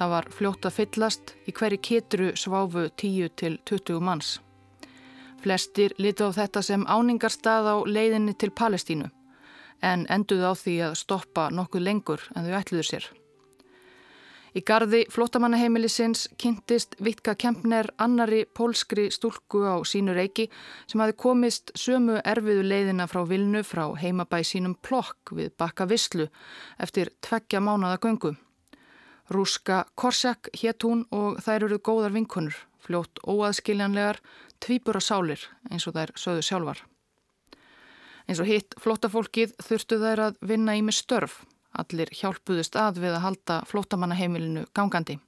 Það 0.00 0.12
var 0.14 0.30
fljótt 0.32 0.64
að 0.64 0.76
fyllast, 0.78 1.34
í 1.44 1.52
hverju 1.52 1.82
ketru 1.84 2.30
sváfu 2.32 2.88
10 2.96 3.34
til 3.36 3.58
20 3.68 4.00
manns. 4.00 4.38
Flestir 5.40 5.94
litu 5.98 6.28
á 6.28 6.30
þetta 6.36 6.62
sem 6.62 6.82
áningarstað 6.84 7.70
á 7.72 7.76
leiðinni 7.88 8.34
til 8.36 8.50
Palestínu 8.52 9.08
en 9.80 10.04
enduðu 10.12 10.52
á 10.52 10.54
því 10.54 10.74
að 10.90 10.98
stoppa 11.00 11.48
nokkuð 11.54 11.86
lengur 11.86 12.26
en 12.36 12.44
þau 12.44 12.58
ætluðu 12.60 12.84
sér. 12.84 13.06
Í 14.50 14.64
gardi 14.66 15.04
flótamannaheimilisins 15.14 16.24
kynntist 16.40 16.96
Vitka 16.98 17.36
Kempner 17.38 17.86
annari 18.02 18.42
pólskri 18.50 19.06
stúlku 19.14 19.62
á 19.62 19.78
sínu 19.86 20.12
reiki 20.16 20.48
sem 20.90 21.00
hafi 21.00 21.14
komist 21.14 21.70
sömu 21.78 22.18
erfiðu 22.26 22.64
leiðina 22.66 23.06
frá 23.06 23.22
Vilnu 23.30 23.62
frá 23.62 23.84
heimabæ 24.02 24.42
sínum 24.42 24.74
plokk 24.82 25.32
við 25.38 25.52
bakka 25.56 25.86
Visslu 25.86 26.26
eftir 26.82 27.12
tveggja 27.22 27.62
mánada 27.62 28.00
göngu. 28.02 28.34
Rúska 29.30 29.84
Korsjak 29.94 30.50
hétt 30.58 30.82
hún 30.82 31.06
og 31.14 31.38
þær 31.38 31.68
eruð 31.68 31.84
góðar 31.86 32.16
vinkunur, 32.16 32.56
fljótt 32.84 33.22
óaðskiljanlegar, 33.26 34.20
tvíbura 34.60 35.00
sálir 35.00 35.46
eins 35.70 35.86
og 35.86 35.96
þær 35.96 36.14
sögðu 36.16 36.46
sjálfar. 36.46 36.82
Eins 38.28 38.42
og 38.42 38.50
hitt 38.50 38.76
flótafólkið 38.78 39.56
þurftu 39.62 39.98
þær 40.02 40.26
að 40.28 40.44
vinna 40.52 40.76
í 40.78 40.84
með 40.86 41.00
störf 41.00 41.40
Allir 41.78 42.10
hjálpuðust 42.10 42.74
að 42.78 42.98
við 43.04 43.14
að 43.14 43.24
halda 43.24 43.56
flótamannaheimilinu 43.70 44.64
gangandi. 44.74 45.20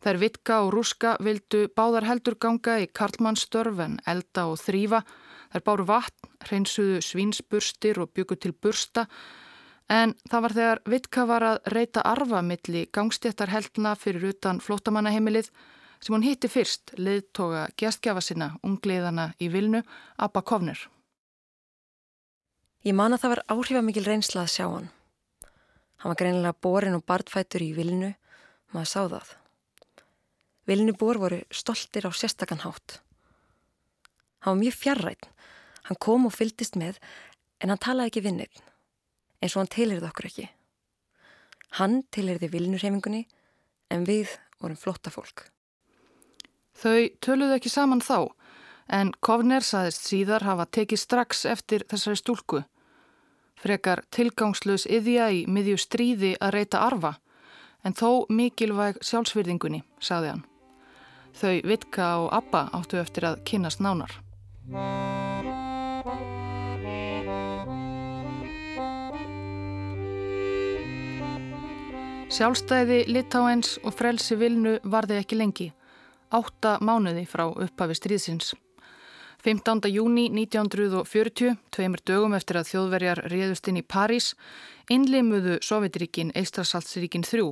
Þær 0.00 0.18
Vitka 0.22 0.60
og 0.64 0.70
Rúska 0.72 1.16
vildu 1.20 1.66
báðar 1.76 2.06
heldur 2.08 2.38
ganga 2.40 2.78
í 2.80 2.86
Karlmannsstörf 2.86 3.82
en 3.84 3.98
elda 4.08 4.46
og 4.48 4.60
þrýfa. 4.62 5.02
Þær 5.50 5.64
báru 5.66 5.86
vatn, 5.88 6.30
hreinsuðu 6.46 7.02
svínsburstir 7.04 7.98
og 8.00 8.12
byggu 8.14 8.38
til 8.38 8.54
bursta 8.54 9.08
en 9.90 10.14
það 10.30 10.44
var 10.44 10.54
þegar 10.56 10.80
Vitka 10.86 11.26
var 11.26 11.44
að 11.48 11.60
reyta 11.74 12.04
arfa 12.06 12.40
milli 12.46 12.84
gangstéttarheldna 12.94 13.96
fyrir 13.98 14.28
utan 14.30 14.62
flótamannaheimilið 14.62 15.50
sem 16.00 16.14
hún 16.14 16.24
hitti 16.24 16.48
fyrst 16.48 16.94
leiðtoga 16.96 17.66
gæstgjafa 17.76 18.22
sinna 18.24 18.54
ungliðana 18.64 19.34
í 19.40 19.50
Vilnu, 19.52 19.82
Abba 20.16 20.42
Kovner. 20.42 20.80
Ég 22.80 22.96
man 22.96 23.12
að 23.12 23.20
það 23.20 23.32
var 23.34 23.42
áhrifamikil 23.52 24.06
reynsla 24.06 24.46
að 24.46 24.54
sjá 24.54 24.64
hann. 24.64 24.88
Hann 26.00 26.14
var 26.14 26.16
greinilega 26.16 26.56
borin 26.64 26.96
og 26.96 27.04
bartfætur 27.04 27.60
í 27.60 27.74
vilnu, 27.76 28.14
maður 28.72 28.88
sá 28.88 29.00
það. 29.12 29.34
Vilnubor 30.70 31.20
voru 31.20 31.42
stoltir 31.52 32.08
á 32.08 32.10
sérstakann 32.16 32.62
hátt. 32.64 33.02
Hann 34.40 34.56
var 34.56 34.60
mjög 34.62 34.78
fjarrætt, 34.80 35.28
hann 35.90 36.00
kom 36.00 36.24
og 36.24 36.32
fyldist 36.32 36.80
með 36.80 36.96
en 37.60 37.68
hann 37.68 37.84
talaði 37.84 38.14
ekki 38.14 38.24
vinnið, 38.30 38.64
eins 39.44 39.52
og 39.52 39.60
hann 39.60 39.72
tilirði 39.76 40.08
okkur 40.08 40.30
ekki. 40.30 40.48
Hann 41.76 42.00
tilirði 42.08 42.48
vilnurhefingunni 42.54 43.26
en 43.92 44.08
við 44.08 44.32
vorum 44.56 44.80
flotta 44.80 45.12
fólk. 45.12 45.50
Þau 46.80 47.08
töluðu 47.20 47.56
ekki 47.58 47.72
saman 47.72 48.00
þá 48.00 48.30
en 48.90 49.12
Kovner 49.20 49.62
saðist 49.62 50.08
síðar 50.08 50.46
hafa 50.48 50.66
tekið 50.66 51.02
strax 51.04 51.44
eftir 51.46 51.84
þessari 51.90 52.18
stúlku 52.18 52.62
frekar 53.60 54.02
tilgangslös 54.14 54.86
yðja 54.88 55.28
í 55.34 55.42
miðju 55.48 55.78
stríði 55.80 56.34
að 56.40 56.54
reyta 56.56 56.80
arfa, 56.86 57.14
en 57.84 57.96
þó 57.96 58.26
mikilvæg 58.32 59.00
sjálfsvirðingunni, 59.04 59.82
saði 60.00 60.34
hann. 60.34 60.44
Þau 61.36 61.54
Vitka 61.68 62.08
og 62.24 62.32
Abba 62.34 62.66
áttu 62.76 63.00
eftir 63.00 63.28
að 63.28 63.40
kynast 63.46 63.82
nánar. 63.84 64.16
Sjálfstæði 72.30 73.04
Litáens 73.10 73.76
og 73.84 73.94
frelsi 73.98 74.36
Vilnu 74.38 74.78
varði 74.86 75.18
ekki 75.20 75.38
lengi, 75.38 75.68
átta 76.30 76.78
mánuði 76.80 77.26
frá 77.28 77.46
upphafi 77.50 77.96
stríðsins. 77.98 78.54
15. 79.44 79.88
júni 79.88 80.28
1940, 80.28 81.56
tveimur 81.72 82.02
dögum 82.04 82.34
eftir 82.36 82.58
að 82.60 82.68
þjóðverjar 82.74 83.22
réðust 83.32 83.70
inn 83.70 83.80
í 83.80 83.86
París, 83.86 84.34
innleimuðu 84.92 85.58
Sovjetríkin 85.64 86.32
Eistrasaltsríkin 86.36 87.24
3. 87.24 87.46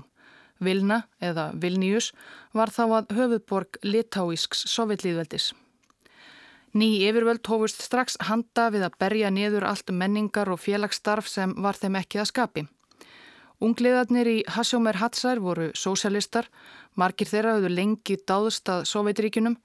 Vilna, 0.60 1.02
eða 1.22 1.52
Vilnius, 1.54 2.12
var 2.52 2.68
þá 2.74 2.84
að 2.98 3.14
höfuborg 3.16 3.78
litáísks 3.86 4.66
sovjetlýðveldis. 4.68 5.52
Ný 6.76 6.88
yfirvöld 7.08 7.46
hófust 7.48 7.80
strax 7.80 8.18
handa 8.28 8.68
við 8.74 8.84
að 8.90 8.98
berja 9.00 9.30
niður 9.32 9.64
allt 9.70 9.88
menningar 9.88 10.50
og 10.52 10.60
félagsstarf 10.60 11.30
sem 11.30 11.54
var 11.56 11.78
þeim 11.78 11.96
ekki 12.02 12.20
að 12.20 12.30
skapi. 12.34 12.66
Ungliðarnir 13.60 14.28
í 14.30 14.36
Hasjómer 14.46 15.00
Hatsær 15.00 15.40
voru 15.42 15.72
sósjálistar, 15.74 16.46
margir 16.94 17.26
þeirra 17.26 17.56
höfðu 17.56 17.72
lengi 17.74 18.18
dáðst 18.28 18.70
að 18.70 18.84
Sovjetríkunum 18.86 19.58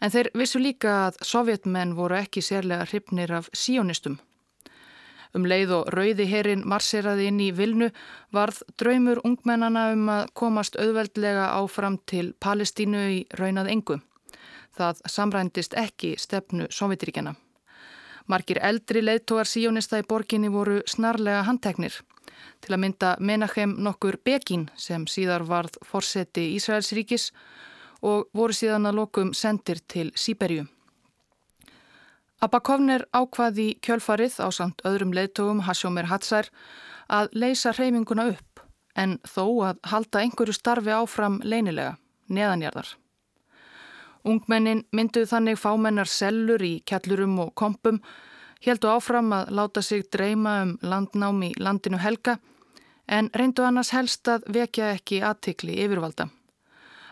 En 0.00 0.12
þeir 0.14 0.30
vissu 0.38 0.60
líka 0.62 0.94
að 1.08 1.18
sovjetmenn 1.26 1.96
voru 1.98 2.18
ekki 2.20 2.42
sérlega 2.44 2.86
hrifnir 2.86 3.32
af 3.34 3.48
síonistum. 3.56 4.18
Um 5.36 5.44
leið 5.44 5.72
og 5.76 5.88
rauði 5.92 6.24
herin 6.30 6.62
marseraði 6.64 7.26
inn 7.28 7.40
í 7.44 7.48
Vilnu 7.52 7.90
varð 8.32 8.62
draumur 8.80 9.20
ungmennana 9.28 9.90
um 9.92 10.06
að 10.12 10.30
komast 10.40 10.78
auðveldlega 10.80 11.50
áfram 11.58 11.98
til 12.08 12.30
Palestínu 12.40 13.02
í 13.16 13.18
raunað 13.40 13.72
engu. 13.74 13.98
Það 14.78 15.02
samrændist 15.10 15.74
ekki 15.76 16.14
stefnu 16.16 16.70
Sovjetiríkjana. 16.72 17.34
Markir 18.28 18.60
eldri 18.62 19.02
leiðtógar 19.02 19.48
síonista 19.48 19.98
í 19.98 20.06
borginni 20.06 20.48
voru 20.52 20.80
snarlega 20.86 21.42
handteknir. 21.48 21.92
Til 22.60 22.74
að 22.74 22.82
mynda 22.84 23.14
Menachem 23.20 23.76
nokkur 23.84 24.18
Begin 24.24 24.68
sem 24.76 25.06
síðar 25.06 25.46
varð 25.48 25.78
forseti 25.86 26.48
Ísraelsríkis 26.56 27.30
og 28.02 28.28
voru 28.34 28.54
síðan 28.54 28.90
að 28.90 29.00
lokum 29.00 29.32
sendir 29.34 29.80
til 29.88 30.10
Sýberju. 30.14 30.66
Abakovner 32.38 33.02
ákvaði 33.10 33.72
kjölfarið 33.82 34.38
á 34.38 34.48
samt 34.54 34.84
öðrum 34.86 35.10
leðtogum 35.16 35.64
Hasjómer 35.66 36.06
Hatsær 36.06 36.52
að 37.10 37.32
leysa 37.34 37.72
hreyfinguna 37.74 38.28
upp 38.30 38.62
en 38.98 39.18
þó 39.26 39.44
að 39.66 39.82
halda 39.90 40.22
einhverju 40.22 40.54
starfi 40.54 40.94
áfram 40.94 41.40
leinilega, 41.42 41.96
neðanjarðar. 42.30 42.94
Ungmennin 44.28 44.84
mynduð 44.94 45.28
þannig 45.30 45.58
fámennar 45.58 46.10
sellur 46.10 46.62
í 46.62 46.78
kjallurum 46.86 47.38
og 47.44 47.52
kompum, 47.58 48.00
heldu 48.66 48.90
áfram 48.90 49.32
að 49.32 49.52
láta 49.54 49.82
sig 49.82 50.06
dreyma 50.12 50.54
um 50.62 50.72
landnám 50.82 51.42
í 51.46 51.52
landinu 51.58 51.98
helga 52.02 52.38
en 53.06 53.30
reyndu 53.34 53.64
annars 53.64 53.92
helst 53.96 54.28
að 54.28 54.48
vekja 54.52 54.92
ekki 54.96 55.22
aðtikli 55.24 55.78
yfirvalda. 55.84 56.28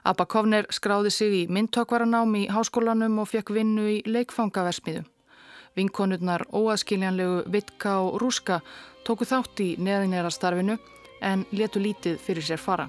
Abba 0.07 0.26
Kovner 0.31 0.67
skráði 0.71 1.11
sig 1.11 1.33
í 1.35 1.43
myndtökvaranám 1.50 2.35
í 2.38 2.47
háskólanum 2.53 3.19
og 3.23 3.31
fekk 3.33 3.50
vinnu 3.57 3.88
í 3.91 3.97
leikfangaversmiðu. 4.07 5.03
Vinkonurnar 5.76 6.47
óaskiljanlegu 6.53 7.43
Vitka 7.53 7.99
og 8.05 8.21
Rúska 8.23 8.61
tóku 9.05 9.26
þátt 9.29 9.61
í 9.65 9.75
neðinera 9.83 10.31
starfinu 10.31 10.79
en 11.21 11.45
letu 11.53 11.83
lítið 11.83 12.21
fyrir 12.23 12.47
sér 12.47 12.62
fara. 12.62 12.88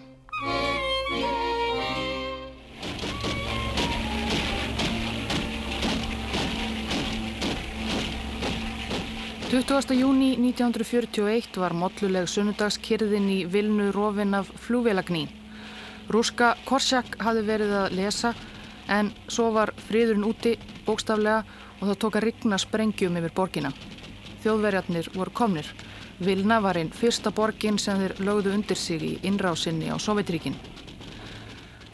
Júni 9.95 10.33
1941 10.35 11.55
var 11.55 11.71
molluleg 11.71 12.25
sunnudagskirðin 12.27 13.29
í 13.31 13.37
Vilnu 13.47 13.93
rofin 13.95 14.33
af 14.35 14.49
flúvelagní. 14.59 15.29
Rúska 16.11 16.57
Korsjak 16.65 17.15
hafði 17.23 17.43
verið 17.47 17.71
að 17.79 17.95
lesa 17.95 18.33
en 18.91 19.13
svo 19.31 19.53
var 19.55 19.71
fríðurinn 19.87 20.27
úti 20.27 20.57
bókstaflega 20.83 21.45
og 21.79 21.85
það 21.87 21.99
tók 22.01 22.17
að 22.19 22.25
rigna 22.25 22.59
sprengjum 22.59 23.15
yfir 23.21 23.35
borgina. 23.39 23.71
Þjóðverjarnir 24.43 25.09
voru 25.15 25.31
komnir. 25.31 25.71
Vilna 26.19 26.59
var 26.59 26.75
einn 26.75 26.91
fyrsta 26.91 27.31
borgin 27.31 27.79
sem 27.79 28.03
þeir 28.03 28.19
lögðu 28.19 28.51
undir 28.51 28.77
sig 28.77 28.99
í 28.99 29.13
innrásinni 29.23 29.87
á 29.87 29.95
Sovjetríkin. 29.95 30.59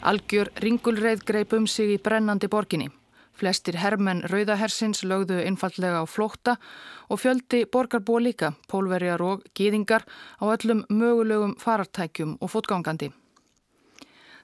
Algjör 0.02 0.50
ringulreið 0.58 1.22
greip 1.22 1.54
um 1.54 1.70
sig 1.70 1.94
í 1.94 2.02
brennandi 2.02 2.50
borginni. 2.50 2.90
Flestir 3.34 3.80
hermenn 3.82 4.22
rauðahersins 4.30 5.02
lögðu 5.02 5.40
einfallega 5.42 6.02
á 6.02 6.06
flótta 6.06 6.54
og 7.10 7.18
fjöldi 7.18 7.64
borgarbúa 7.66 8.22
líka, 8.22 8.52
pólverjar 8.70 9.22
og 9.26 9.42
gýðingar 9.58 10.06
á 10.38 10.44
öllum 10.54 10.84
mögulegum 10.88 11.56
farartækjum 11.58 12.36
og 12.40 12.52
fótgangandi. 12.54 13.10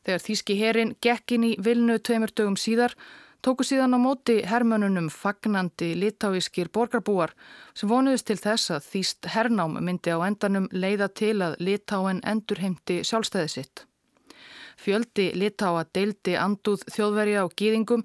Þegar 0.04 0.22
Þíski 0.24 0.56
herin 0.58 0.94
gekkin 1.02 1.44
í 1.44 1.56
vilnu 1.62 1.98
tveimur 2.02 2.32
dögum 2.34 2.56
síðar 2.58 2.96
tóku 3.44 3.64
síðan 3.64 3.94
á 3.96 3.98
móti 4.00 4.40
hermönunum 4.44 5.10
fagnandi 5.12 5.92
litáískir 5.96 6.70
borgarbúar 6.72 7.34
sem 7.74 7.88
vonuðist 7.88 8.26
til 8.28 8.40
þess 8.40 8.72
að 8.74 8.88
Þíst 8.92 9.28
hernám 9.34 9.78
myndi 9.80 10.12
á 10.12 10.18
endanum 10.26 10.66
leiða 10.72 11.08
til 11.08 11.36
að 11.44 11.56
litáen 11.60 12.24
endurheimti 12.24 13.00
sjálfstæði 13.04 13.52
sitt. 13.54 13.84
Fjöldi 14.80 15.30
litáa 15.36 15.84
deildi 15.94 16.36
anduð 16.40 16.84
þjóðverja 16.88 17.44
og 17.44 17.56
gýðingum 17.56 18.04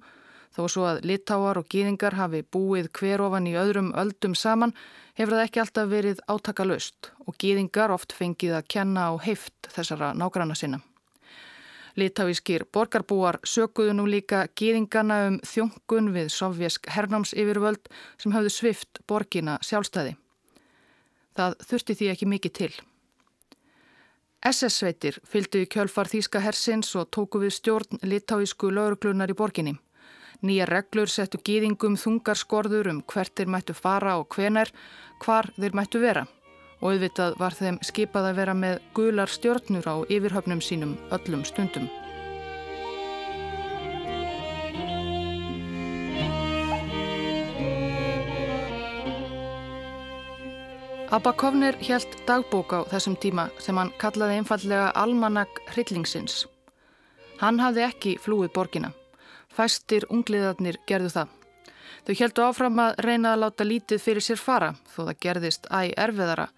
þó 0.56 0.66
svo 0.72 0.86
að 0.88 1.04
litáar 1.10 1.60
og 1.60 1.68
gýðingar 1.72 2.16
hafi 2.16 2.42
búið 2.48 2.90
hver 2.96 3.26
ofan 3.26 3.50
í 3.50 3.56
öðrum 3.60 3.92
öldum 4.00 4.36
saman 4.40 4.74
hefur 5.18 5.36
það 5.36 5.46
ekki 5.46 5.62
alltaf 5.64 5.90
verið 5.92 6.22
átakalöst 6.32 7.12
og 7.28 7.38
gýðingar 7.42 7.94
oft 7.96 8.16
fengið 8.16 8.58
að 8.60 8.68
kenna 8.72 9.10
á 9.12 9.14
heift 9.26 9.70
þessara 9.76 10.14
nágranna 10.16 10.56
sinna. 10.56 10.82
Litáískir 11.96 12.66
borgarbúar 12.76 13.40
sökuðu 13.48 13.94
nú 13.96 14.08
líka 14.12 14.46
gýðingana 14.60 15.20
um 15.30 15.38
þjóngun 15.48 16.12
við 16.16 16.32
sovjesk 16.34 16.90
hernámsyfirvöld 16.92 17.88
sem 18.20 18.36
hafðu 18.36 18.52
svift 18.52 19.00
borgina 19.08 19.56
sjálfstæði. 19.64 20.18
Það 21.36 21.56
þurfti 21.70 21.96
því 21.96 22.12
ekki 22.12 22.28
mikið 22.32 22.56
til. 22.60 22.74
SS-sveitir 24.46 25.18
fylgdu 25.26 25.64
í 25.64 25.70
kjölfar 25.72 26.12
Þíska 26.12 26.44
hersins 26.44 26.92
og 27.00 27.08
tóku 27.16 27.40
við 27.42 27.56
stjórn 27.56 28.04
litáísku 28.04 28.70
lauruglunar 28.70 29.32
í 29.32 29.38
borginni. 29.40 29.78
Nýja 30.44 30.66
reglur 30.68 31.12
settu 31.12 31.40
gýðingum 31.40 31.96
þungar 32.00 32.40
skorður 32.40 32.90
um 32.92 33.04
hvert 33.08 33.36
þeir 33.38 33.52
mættu 33.54 33.76
fara 33.78 34.18
og 34.20 34.28
hvenar, 34.36 34.72
hvar 35.24 35.52
þeir 35.56 35.78
mættu 35.78 36.02
vera. 36.04 36.26
Og 36.82 36.96
auðvitað 36.96 37.38
var 37.40 37.56
þeim 37.56 37.78
skipað 37.86 38.32
að 38.32 38.40
vera 38.42 38.56
með 38.58 38.82
gular 38.98 39.32
stjórnur 39.32 39.88
á 39.88 39.96
yfirhöfnum 40.12 40.62
sínum 40.62 40.98
öllum 41.16 41.46
stundum. 41.48 41.88
Abba 51.16 51.32
Kovner 51.32 51.78
helt 51.88 52.18
dagbók 52.28 52.74
á 52.76 52.80
þessum 52.92 53.14
tíma 53.16 53.46
sem 53.64 53.78
hann 53.78 53.94
kallaði 54.02 54.42
einfallega 54.42 54.90
Almanak 55.00 55.62
Hryllingsins. 55.70 56.44
Hann 57.40 57.62
hafði 57.64 57.86
ekki 57.86 58.16
flúið 58.20 58.52
borgina. 58.58 58.90
Fæstir 59.56 60.06
ungliðarnir 60.12 60.82
gerðu 60.90 61.12
það. 61.14 61.36
Þau 62.06 62.16
heldu 62.20 62.44
áfram 62.46 62.82
að 62.84 62.98
reyna 63.06 63.34
að 63.34 63.42
láta 63.46 63.66
lítið 63.66 64.02
fyrir 64.04 64.26
sér 64.26 64.42
fara 64.42 64.74
þó 64.94 65.06
það 65.06 65.22
gerðist 65.26 65.70
æg 65.72 65.94
erfiðara 65.98 66.50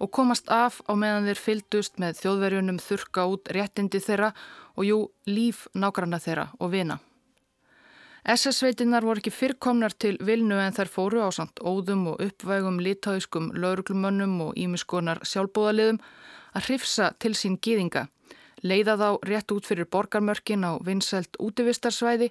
og 0.00 0.10
komast 0.16 0.48
af 0.52 0.80
á 0.88 0.92
meðan 0.96 1.28
þeir 1.28 1.40
fyldust 1.44 2.00
með 2.00 2.18
þjóðverjunum 2.22 2.80
þurka 2.82 3.26
út 3.32 3.52
réttindi 3.54 4.00
þeirra 4.02 4.32
og 4.76 4.88
jú 4.88 4.98
líf 5.28 5.66
nágranna 5.76 6.20
þeirra 6.20 6.50
og 6.58 6.72
vina. 6.74 6.98
SS-sveitinnar 8.28 9.04
voru 9.04 9.22
ekki 9.22 9.32
fyrrkomnar 9.32 9.94
til 9.96 10.18
vilnu 10.20 10.58
en 10.60 10.74
þær 10.76 10.90
fóru 10.92 11.22
á 11.24 11.28
samt 11.32 11.60
óðum 11.64 12.10
og 12.12 12.20
uppvægum 12.20 12.80
litáiskum 12.84 13.48
lauruglumönnum 13.56 14.34
og 14.44 14.58
ímiskonar 14.60 15.22
sjálfbóðaliðum 15.24 16.00
að 16.52 16.66
hrifsa 16.66 17.12
til 17.22 17.32
sín 17.38 17.56
gýðinga, 17.56 18.08
leiða 18.62 18.96
þá 19.00 19.08
rétt 19.28 19.52
út 19.54 19.68
fyrir 19.68 19.88
borgarmörkin 19.90 20.64
á 20.66 20.76
vinsælt 20.84 21.38
útivistarsvæði, 21.40 22.30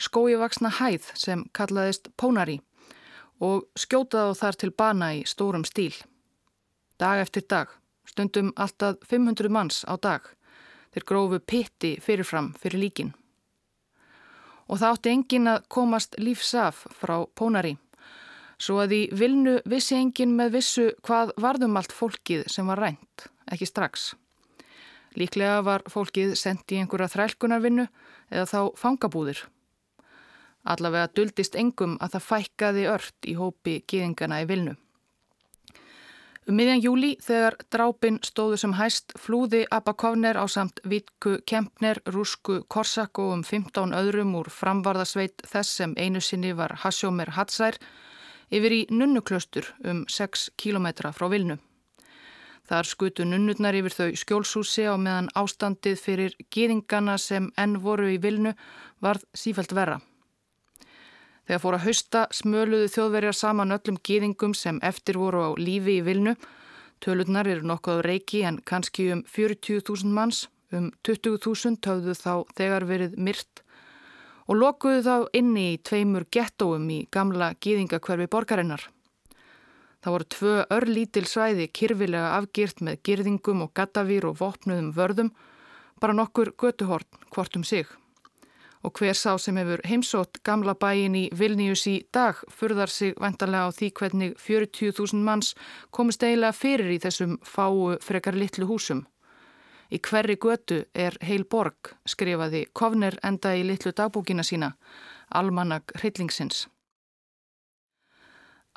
skóivaksna 0.00 0.72
hæð 0.80 1.10
sem 1.14 1.44
kallaðist 1.56 2.10
Pónari 2.16 2.60
og 3.40 3.68
skjóta 3.76 4.30
þá 4.30 4.40
þar 4.42 4.60
til 4.60 4.70
bana 4.70 5.12
í 5.16 5.22
stórum 5.28 5.64
stíl. 5.64 5.94
Dag 7.00 7.20
eftir 7.20 7.46
dag, 7.48 7.68
stundum 8.04 8.52
alltaf 8.56 9.00
500 9.08 9.48
manns 9.48 9.84
á 9.88 9.96
dag, 9.96 10.20
þeir 10.92 11.08
grófu 11.08 11.40
pitti 11.40 11.96
fyrirfram 12.04 12.52
fyrir 12.60 12.84
líkin 12.84 13.14
og 14.70 14.78
það 14.78 14.92
átti 14.94 15.12
engin 15.12 15.50
að 15.50 15.64
komast 15.74 16.16
lífsaf 16.22 16.84
frá 16.94 17.16
Pónari. 17.34 17.74
Svo 18.60 18.78
að 18.82 18.94
í 18.94 19.02
vilnu 19.16 19.56
vissi 19.68 19.96
engin 19.98 20.36
með 20.38 20.58
vissu 20.58 20.86
hvað 21.06 21.32
varðum 21.40 21.78
allt 21.80 21.94
fólkið 21.96 22.44
sem 22.52 22.68
var 22.70 22.78
rænt, 22.84 23.26
ekki 23.50 23.66
strax. 23.66 24.12
Líklega 25.18 25.62
var 25.66 25.82
fólkið 25.90 26.36
sendt 26.38 26.70
í 26.70 26.78
einhverja 26.78 27.10
þrælkunarvinnu 27.10 27.86
eða 28.30 28.46
þá 28.46 28.60
fangabúðir. 28.78 29.40
Allavega 30.70 31.08
duldist 31.16 31.56
engum 31.56 31.96
að 32.00 32.14
það 32.14 32.28
fækkaði 32.28 32.86
ört 32.92 33.26
í 33.26 33.34
hópi 33.38 33.80
gíðingana 33.88 34.42
í 34.44 34.48
vilnu. 34.50 34.76
Um 36.48 36.56
miðjan 36.56 36.82
júli 36.82 37.10
þegar 37.22 37.54
drápin 37.70 38.16
stóðu 38.26 38.56
sem 38.58 38.72
hæst 38.74 39.12
flúði 39.20 39.60
Abba 39.70 39.92
Kovner 39.94 40.38
á 40.40 40.44
samt 40.50 40.80
Vitku 40.82 41.36
Kempner, 41.46 42.00
Rúsku 42.10 42.62
Korsak 42.66 43.20
og 43.22 43.34
um 43.36 43.44
15 43.46 43.94
öðrum 43.94 44.34
úr 44.40 44.50
framvarðasveit 44.50 45.44
þess 45.46 45.78
sem 45.78 45.94
einu 45.98 46.22
sinni 46.24 46.50
var 46.56 46.74
Hasjómer 46.82 47.36
Hatsær 47.36 47.78
yfir 48.50 48.74
í 48.74 48.80
nunnuklaustur 48.90 49.68
um 49.84 50.06
6 50.08 50.50
kilometra 50.58 51.12
frá 51.14 51.28
Vilnu. 51.30 51.60
Þar 52.70 52.86
skutu 52.86 53.24
nunnurnar 53.26 53.74
yfir 53.74 53.96
þau 53.96 54.10
skjólsúsi 54.14 54.86
á 54.86 54.94
meðan 54.94 55.32
ástandið 55.34 55.98
fyrir 55.98 56.36
gýðingana 56.54 57.16
sem 57.18 57.50
enn 57.58 57.80
voru 57.82 58.12
í 58.14 58.20
Vilnu 58.22 58.54
varð 59.02 59.26
sífælt 59.34 59.74
verra. 59.74 59.98
Þegar 61.50 61.62
fór 61.64 61.74
að 61.74 61.86
hausta 61.88 62.20
smöluðu 62.30 62.88
þjóðverjar 62.94 63.34
saman 63.34 63.74
öllum 63.74 63.96
gýðingum 64.06 64.52
sem 64.54 64.76
eftir 64.86 65.16
voru 65.18 65.40
á 65.42 65.50
lífi 65.58 65.96
í 65.98 66.04
vilnu. 66.06 66.36
Tölurnar 67.02 67.50
eru 67.50 67.66
nokkuð 67.66 67.98
á 67.98 68.06
reiki 68.06 68.44
en 68.46 68.60
kannski 68.62 69.08
um 69.10 69.24
40.000 69.26 70.14
manns, 70.14 70.44
um 70.70 70.92
20.000 71.02 71.82
höfðu 71.90 72.14
þá 72.14 72.34
þegar 72.54 72.86
verið 72.86 73.18
myrt 73.18 73.64
og 74.46 74.60
lokuðu 74.62 75.02
þá 75.08 75.16
inni 75.42 75.66
í 75.72 75.82
tveimur 75.82 76.28
gettóum 76.30 76.86
í 76.86 77.00
gamla 77.10 77.56
gýðingakverfi 77.58 78.30
borgarinnar. 78.30 78.86
Það 80.00 80.14
voru 80.14 80.28
tvö 80.34 80.54
örlítil 80.76 81.26
svæði 81.28 81.68
kirfilega 81.68 82.36
afgýrt 82.40 82.80
með 82.80 83.02
gyrðingum 83.04 83.64
og 83.66 83.74
gattavýr 83.76 84.30
og 84.30 84.38
vopnuðum 84.40 84.94
vörðum, 84.96 85.34
bara 86.00 86.16
nokkur 86.16 86.54
götuhorn 86.56 87.26
hvort 87.30 87.56
um 87.56 87.64
sig 87.64 87.86
og 88.82 88.96
hver 88.96 89.16
sá 89.16 89.36
sem 89.38 89.56
hefur 89.60 89.82
heimsótt 89.84 90.40
gamla 90.44 90.74
bæin 90.74 91.16
í 91.18 91.26
Vilnius 91.36 91.84
í 91.90 91.96
dag 92.14 92.38
furðar 92.48 92.92
sig 92.92 93.14
vendarlega 93.20 93.68
á 93.68 93.76
því 93.76 93.90
hvernig 93.98 94.36
40.000 94.40 95.24
manns 95.26 95.54
komist 95.90 96.24
eiginlega 96.24 96.56
fyrir 96.56 96.92
í 96.94 96.98
þessum 97.02 97.36
fáu 97.44 97.96
frekar 98.00 98.38
litlu 98.40 98.68
húsum. 98.70 99.04
Í 99.90 99.98
hverri 99.98 100.38
götu 100.38 100.84
er 100.94 101.16
heil 101.20 101.44
borg, 101.44 101.92
skrifaði 102.06 102.66
Kovner 102.72 103.18
enda 103.26 103.56
í 103.58 103.64
litlu 103.66 103.92
dagbúkina 103.92 104.46
sína, 104.46 104.76
Almanak 105.28 105.92
Hryllingsins. 105.98 106.68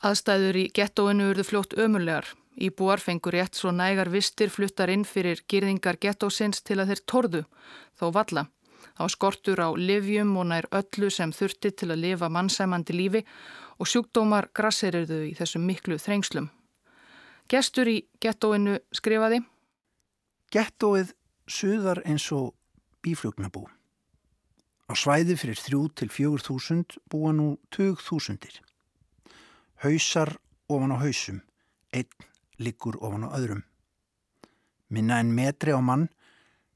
Aðstæður 0.03 0.57
í 0.59 0.63
gettóinu 0.75 1.29
urðu 1.31 1.45
fljótt 1.47 1.73
ömurlegar. 1.79 2.25
Íbúar 2.59 2.99
fengur 2.99 3.33
rétt 3.37 3.55
svo 3.55 3.71
nægar 3.71 4.09
vistir 4.11 4.51
fluttar 4.51 4.91
inn 4.91 5.05
fyrir 5.07 5.39
gyrðingar 5.47 5.95
gettósins 5.95 6.59
til 6.61 6.81
að 6.81 6.91
þeir 6.91 7.01
torðu, 7.07 7.41
þó 7.95 8.09
valla. 8.17 8.43
Þá 8.93 9.05
skortur 9.09 9.61
á 9.63 9.69
livjum 9.73 10.35
og 10.37 10.49
nær 10.51 10.67
öllu 10.75 11.07
sem 11.09 11.31
þurfti 11.31 11.71
til 11.71 11.89
að 11.93 12.03
lifa 12.03 12.29
mannsæmandi 12.29 12.93
lífi 12.93 13.21
og 13.79 13.89
sjúkdómar 13.89 14.49
grasseriðu 14.53 15.21
í 15.29 15.31
þessum 15.39 15.63
miklu 15.65 15.97
þrengslum. 15.97 16.51
Gestur 17.47 17.87
í 17.87 17.97
gettóinu 18.19 18.75
skrifaði 18.91 19.39
Gettóið 20.53 21.15
suðar 21.47 22.03
eins 22.05 22.27
og 22.35 22.51
bíflugnabú. 23.01 23.63
Á 24.91 24.93
svæði 24.99 25.39
fyrir 25.39 25.57
þrjú 25.57 25.81
til 25.95 26.11
fjögur 26.11 26.43
þúsund 26.43 26.99
búa 27.09 27.31
nú 27.33 27.55
tög 27.71 28.03
þúsundir. 28.03 28.59
Hausar 29.83 30.37
ofan 30.71 30.95
á 30.95 30.97
hausum, 31.03 31.41
einn 31.91 32.09
liggur 32.57 32.97
ofan 33.03 33.27
á 33.27 33.35
öðrum. 33.35 33.63
Minna 34.89 35.19
en 35.19 35.35
metri 35.35 35.75
á 35.75 35.81
mann, 35.83 36.09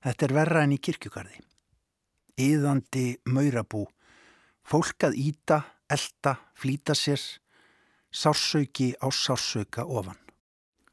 þetta 0.03 0.27
er 0.27 0.39
verra 0.41 0.63
en 0.65 0.75
í 0.75 0.81
kirkjugarði 0.81 1.47
yðandi 2.37 3.17
maurabú, 3.25 3.87
fólk 4.67 5.07
að 5.09 5.17
íta, 5.17 5.61
elda, 5.89 6.37
flýta 6.57 6.95
sér, 6.95 7.21
sársauki 8.13 8.93
á 9.01 9.09
sársauka 9.09 9.85
ofan. 9.85 10.17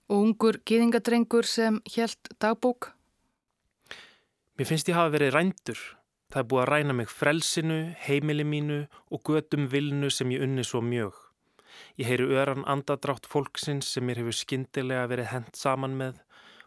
Og 0.08 0.20
ungur 0.20 0.60
gýðingadrengur 0.64 1.46
sem 1.48 1.80
helt 1.96 2.32
dagbók? 2.40 2.92
Mér 4.56 4.68
finnst 4.68 4.88
ég 4.88 4.96
hafa 4.96 5.12
verið 5.14 5.34
rændur. 5.34 5.80
Það 6.32 6.40
er 6.40 6.48
búið 6.50 6.62
að 6.62 6.70
ræna 6.70 6.96
mig 6.96 7.10
frelsinu, 7.12 7.78
heimili 8.06 8.44
mínu 8.44 8.80
og 9.10 9.22
gödum 9.26 9.68
vilnu 9.70 10.10
sem 10.10 10.32
ég 10.34 10.44
unni 10.44 10.64
svo 10.66 10.82
mjög. 10.82 11.23
Ég 12.00 12.08
heyri 12.08 12.28
öran 12.34 12.64
andadrátt 12.66 13.26
fólksins 13.26 13.88
sem 13.94 14.04
mér 14.04 14.22
hefur 14.22 14.36
skindilega 14.36 15.08
verið 15.10 15.30
hent 15.32 15.56
saman 15.56 15.96
með, 15.98 16.20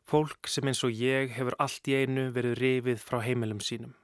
fólk 0.08 0.48
sem 0.48 0.68
eins 0.68 0.84
og 0.88 0.96
ég 0.96 1.34
hefur 1.36 1.58
allt 1.60 1.88
í 1.88 1.98
einu 2.02 2.30
verið 2.36 2.60
rifið 2.62 3.02
frá 3.04 3.20
heimilum 3.26 3.60
sínum. 3.64 3.96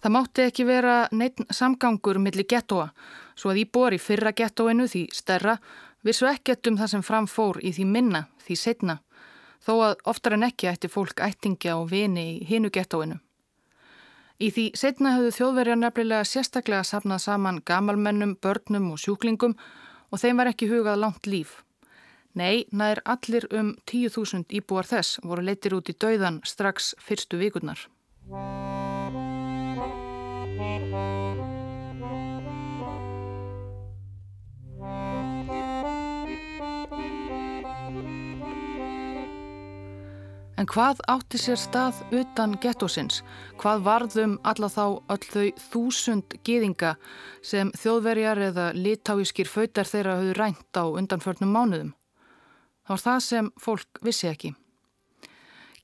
Það 0.00 0.14
mátti 0.14 0.44
ekki 0.48 0.64
vera 0.64 0.94
neitt 1.12 1.42
samgangur 1.52 2.16
millir 2.24 2.48
gettóa, 2.48 2.88
svo 3.36 3.52
að 3.52 3.66
íbúar 3.66 3.92
í 3.92 4.00
fyrra 4.00 4.32
gettóinu 4.32 4.86
því 4.88 5.02
stærra 5.12 5.58
vissu 6.06 6.28
ekkert 6.30 6.70
um 6.70 6.78
það 6.80 6.92
sem 6.94 7.04
framfór 7.04 7.60
í 7.60 7.74
því 7.76 7.84
minna, 7.88 8.22
því 8.40 8.56
setna, 8.56 8.96
þó 9.60 9.74
að 9.90 10.06
oftar 10.08 10.38
en 10.38 10.46
ekki 10.48 10.70
ætti 10.70 10.88
fólk 10.88 11.20
ættingja 11.20 11.76
og 11.76 11.90
vini 11.92 12.26
í 12.38 12.46
hinu 12.48 12.72
gettóinu. 12.72 13.20
Í 14.40 14.48
því 14.56 14.62
setna 14.80 15.10
höfðu 15.18 15.32
þjóðverjar 15.36 15.76
nefnilega 15.76 16.24
sérstaklega 16.24 16.84
safnað 16.88 17.18
saman 17.26 17.58
gamalmennum, 17.68 18.38
börnum 18.40 18.86
og 18.94 19.02
sjúklingum 19.02 19.52
og 20.08 20.22
þeim 20.22 20.40
var 20.40 20.48
ekki 20.48 20.70
hugað 20.70 21.02
langt 21.02 21.28
líf. 21.28 21.58
Nei, 22.32 22.64
nær 22.72 23.02
allir 23.04 23.44
um 23.52 23.74
10.000 23.90 24.48
íbúar 24.56 24.88
þess 24.88 25.20
voru 25.26 25.44
leytir 25.44 25.76
út 25.76 25.92
í 25.92 25.96
dauðan 25.98 26.40
strax 26.46 26.94
fyrstu 27.04 27.36
vikurnar. 27.42 27.84
En 40.60 40.66
hvað 40.68 40.98
átti 41.08 41.38
sér 41.40 41.56
stað 41.56 42.02
utan 42.12 42.52
gettósins? 42.60 43.22
Hvað 43.56 43.84
varðum 43.86 44.34
alla 44.44 44.68
þá 44.68 44.82
öll 45.14 45.22
þau 45.24 45.46
þúsund 45.70 46.34
gýðinga 46.44 46.90
sem 47.40 47.70
þjóðverjar 47.80 48.42
eða 48.50 48.66
litáískir 48.76 49.48
fautar 49.48 49.88
þeirra 49.88 50.18
höfðu 50.18 50.34
rænt 50.36 50.76
á 50.76 50.84
undanförnum 50.84 51.54
mánuðum? 51.56 51.94
Það 52.84 52.92
var 52.92 53.04
það 53.06 53.22
sem 53.28 53.48
fólk 53.56 54.02
vissi 54.04 54.28
ekki. 54.28 54.52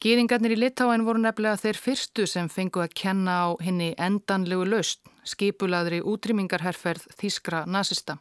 Gýðingarnir 0.05 0.53
í 0.53 0.61
Litáin 0.61 1.09
voru 1.09 1.25
nefnilega 1.25 1.57
þeir 1.63 1.81
fyrstu 1.81 2.29
sem 2.29 2.53
fengu 2.53 2.85
að 2.85 2.93
kenna 3.01 3.39
á 3.49 3.57
henni 3.65 3.95
endanlegu 3.97 4.69
laust, 4.69 5.01
skipulaðri 5.25 6.03
útrýmingarherferð 6.05 7.09
Þískra 7.17 7.65
nazista. 7.65 8.19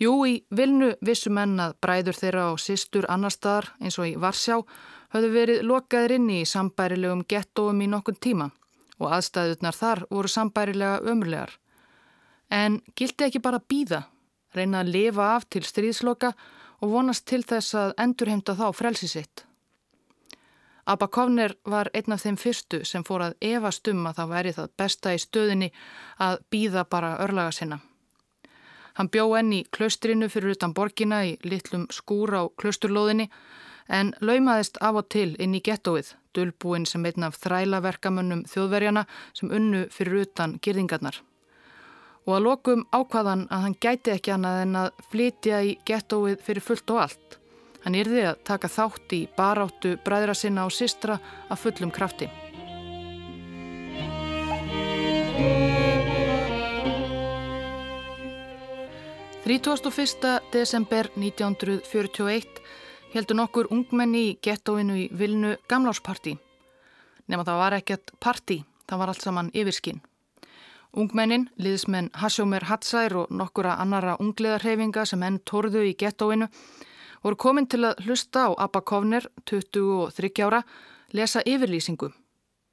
Jú, 0.00 0.16
í 0.26 0.40
vilnu 0.50 0.94
vissu 1.06 1.30
menn 1.30 1.60
að 1.62 1.76
bræður 1.84 2.16
þeirra 2.18 2.48
og 2.54 2.58
sýstur 2.58 3.06
annar 3.12 3.30
staðar 3.30 3.68
eins 3.78 3.98
og 4.00 4.08
í 4.08 4.16
Varsjá 4.18 4.56
höfðu 5.14 5.30
verið 5.30 5.62
lokaðir 5.62 6.16
inni 6.18 6.40
í 6.42 6.48
sambærilegum 6.48 7.22
gettóum 7.30 7.82
í 7.84 7.88
nokkun 7.90 8.18
tíma 8.18 8.50
og 8.98 9.14
aðstæðutnar 9.14 9.78
þar 9.78 10.04
voru 10.10 10.30
sambærilega 10.30 11.00
ömurlegar. 11.10 11.54
En 12.50 12.80
gildi 12.98 13.28
ekki 13.28 13.42
bara 13.42 13.62
býða, 13.62 14.04
reyna 14.54 14.82
að 14.82 14.92
lifa 14.94 15.30
af 15.36 15.48
til 15.50 15.64
stríðsloka 15.66 16.34
og 16.82 16.90
vonast 16.90 17.26
til 17.30 17.42
þess 17.42 17.74
að 17.78 17.94
endurheimta 18.04 18.54
þá 18.58 18.66
frelsi 18.74 19.08
sitt. 19.08 19.46
Abba 20.86 21.08
Kovner 21.08 21.54
var 21.64 21.88
einn 21.96 22.12
af 22.12 22.20
þeim 22.26 22.36
fyrstu 22.36 22.82
sem 22.84 23.04
fór 23.06 23.22
að 23.30 23.36
evast 23.54 23.88
um 23.88 24.04
að 24.06 24.18
það 24.18 24.32
væri 24.34 24.52
það 24.52 24.72
besta 24.76 25.14
í 25.14 25.20
stöðinni 25.22 25.70
að 26.20 26.42
býða 26.52 26.84
bara 26.84 27.16
örlaga 27.24 27.54
sinna. 27.56 27.78
Hann 28.94 29.08
bjó 29.10 29.24
enn 29.38 29.52
í 29.56 29.64
klaustrinu 29.74 30.28
fyrir 30.30 30.54
utan 30.54 30.74
borgina 30.76 31.24
í 31.26 31.38
litlum 31.42 31.86
skúr 31.90 32.36
á 32.36 32.42
klausturlóðinni 32.60 33.30
en 33.88 34.14
laumaðist 34.20 34.78
af 34.80 35.00
og 35.00 35.08
til 35.12 35.34
inn 35.42 35.54
í 35.56 35.62
gettóið, 35.64 36.14
dölbúin 36.34 36.86
sem 36.88 37.04
einn 37.04 37.26
af 37.26 37.38
þrælaverkamönnum 37.42 38.44
þjóðverjana 38.50 39.04
sem 39.36 39.52
unnu 39.52 39.86
fyrir 39.92 40.24
utan 40.24 40.58
girðingarnar. 40.64 41.20
Og 42.24 42.38
að 42.38 42.46
lokum 42.46 42.86
ákvaðan 42.94 43.46
að 43.52 43.64
hann 43.66 43.80
gæti 43.80 44.14
ekki 44.14 44.32
annað 44.32 44.60
en 44.62 44.78
að 44.80 45.02
flytja 45.10 45.60
í 45.60 45.74
gettóið 45.84 46.40
fyrir 46.46 46.64
fullt 46.64 46.94
og 46.94 47.02
allt. 47.04 47.38
Hann 47.84 47.98
yrði 48.00 48.22
að 48.30 48.40
taka 48.48 48.70
þátt 48.72 49.12
í 49.12 49.26
baráttu 49.36 49.98
bræðra 50.06 50.32
sinna 50.38 50.64
og 50.64 50.72
sistra 50.72 51.18
að 51.52 51.60
fullum 51.66 51.92
krafti. 51.92 52.30
Þrítúastofista 59.44 60.38
desember 60.54 61.10
1941 61.20 62.62
heldur 63.14 63.38
nokkur 63.38 63.68
ungmenni 63.70 64.24
í 64.28 64.32
gettóinu 64.42 64.96
í 64.98 65.04
Vilnu 65.14 65.54
gamlásparti. 65.70 66.34
Nefn 67.28 67.44
að 67.44 67.50
það 67.50 67.60
var 67.60 67.76
ekkert 67.78 68.12
parti, 68.20 68.56
það 68.90 69.00
var 69.00 69.12
allt 69.12 69.22
saman 69.22 69.52
yfirskinn. 69.54 70.00
Ungmennin, 70.94 71.48
liðsmenn 71.58 72.10
Hasjómer 72.18 72.66
Hatsær 72.68 73.14
og 73.22 73.30
nokkura 73.34 73.76
annara 73.82 74.16
ungliðarhefinga 74.22 75.06
sem 75.06 75.22
enn 75.26 75.40
torðu 75.46 75.86
í 75.86 75.94
gettóinu 75.98 76.50
voru 77.24 77.40
komin 77.40 77.66
til 77.70 77.84
að 77.88 78.04
hlusta 78.04 78.46
á 78.46 78.50
Abba 78.66 78.82
Kovner, 78.82 79.26
23 79.46 80.44
ára, 80.44 80.62
lesa 81.12 81.42
yfirlýsingu 81.46 82.12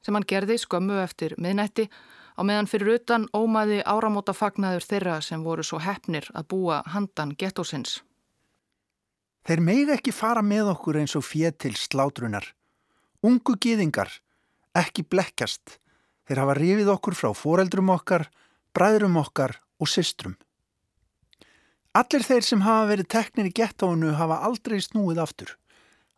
sem 0.02 0.18
hann 0.18 0.26
gerði 0.28 0.58
skömmu 0.58 0.98
eftir 1.04 1.38
miðnætti 1.38 1.88
á 2.34 2.42
meðan 2.42 2.70
fyrir 2.70 2.96
utan 2.98 3.28
ómaði 3.38 3.84
áramóta 3.86 4.34
fagnaður 4.34 4.88
þeirra 4.90 5.20
sem 5.22 5.44
voru 5.46 5.66
svo 5.66 5.78
hefnir 5.82 6.30
að 6.34 6.48
búa 6.54 6.82
handan 6.90 7.36
gettósins. 7.38 8.02
Þeir 9.48 9.62
meig 9.66 9.90
ekki 9.90 10.14
fara 10.14 10.44
með 10.46 10.70
okkur 10.76 11.00
eins 11.02 11.16
og 11.18 11.26
fér 11.26 11.56
til 11.58 11.74
slátrunar. 11.78 12.46
Ungu 13.26 13.56
gýðingar, 13.58 14.12
ekki 14.78 15.06
blekkjast. 15.10 15.80
Þeir 16.30 16.44
hafa 16.44 16.56
rifið 16.60 16.92
okkur 16.94 17.18
frá 17.18 17.32
foreldrum 17.38 17.90
okkar, 17.94 18.28
bræðrum 18.74 19.18
okkar 19.22 19.58
og 19.82 19.90
systrum. 19.90 20.38
Allir 21.98 22.24
þeir 22.24 22.46
sem 22.48 22.62
hafa 22.64 22.88
verið 22.94 23.10
teknir 23.12 23.50
í 23.50 23.56
gettónu 23.58 24.14
hafa 24.16 24.38
aldrei 24.48 24.80
snúið 24.80 25.20
aftur. 25.26 25.58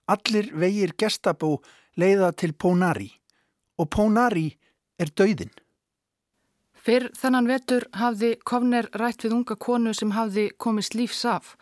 Allir 0.06 0.52
vegir 0.54 0.94
gestabó 1.00 1.56
leiða 1.98 2.34
til 2.36 2.54
Pónari 2.54 3.10
og 3.80 3.90
Pónari 3.90 4.52
er 5.00 5.10
dauðin. 5.16 5.52
Fyrr 6.84 7.06
þennan 7.16 7.48
vetur 7.48 7.86
hafði 7.96 8.34
Kovner 8.44 8.90
rætt 9.00 9.24
við 9.24 9.38
unga 9.38 9.56
konu 9.56 9.94
sem 9.96 10.12
hafði 10.12 10.50
komist 10.60 10.98
lífs 11.00 11.22
af, 11.24 11.54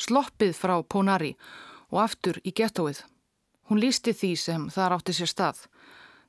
sloppið 0.00 0.54
frá 0.56 0.78
Pónari 0.80 1.34
og 1.90 2.00
aftur 2.06 2.38
í 2.48 2.54
gettóið. 2.56 3.02
Hún 3.68 3.82
lísti 3.82 4.14
því 4.16 4.30
sem 4.40 4.66
þar 4.72 4.96
átti 4.96 5.12
sér 5.18 5.28
stað. 5.28 5.60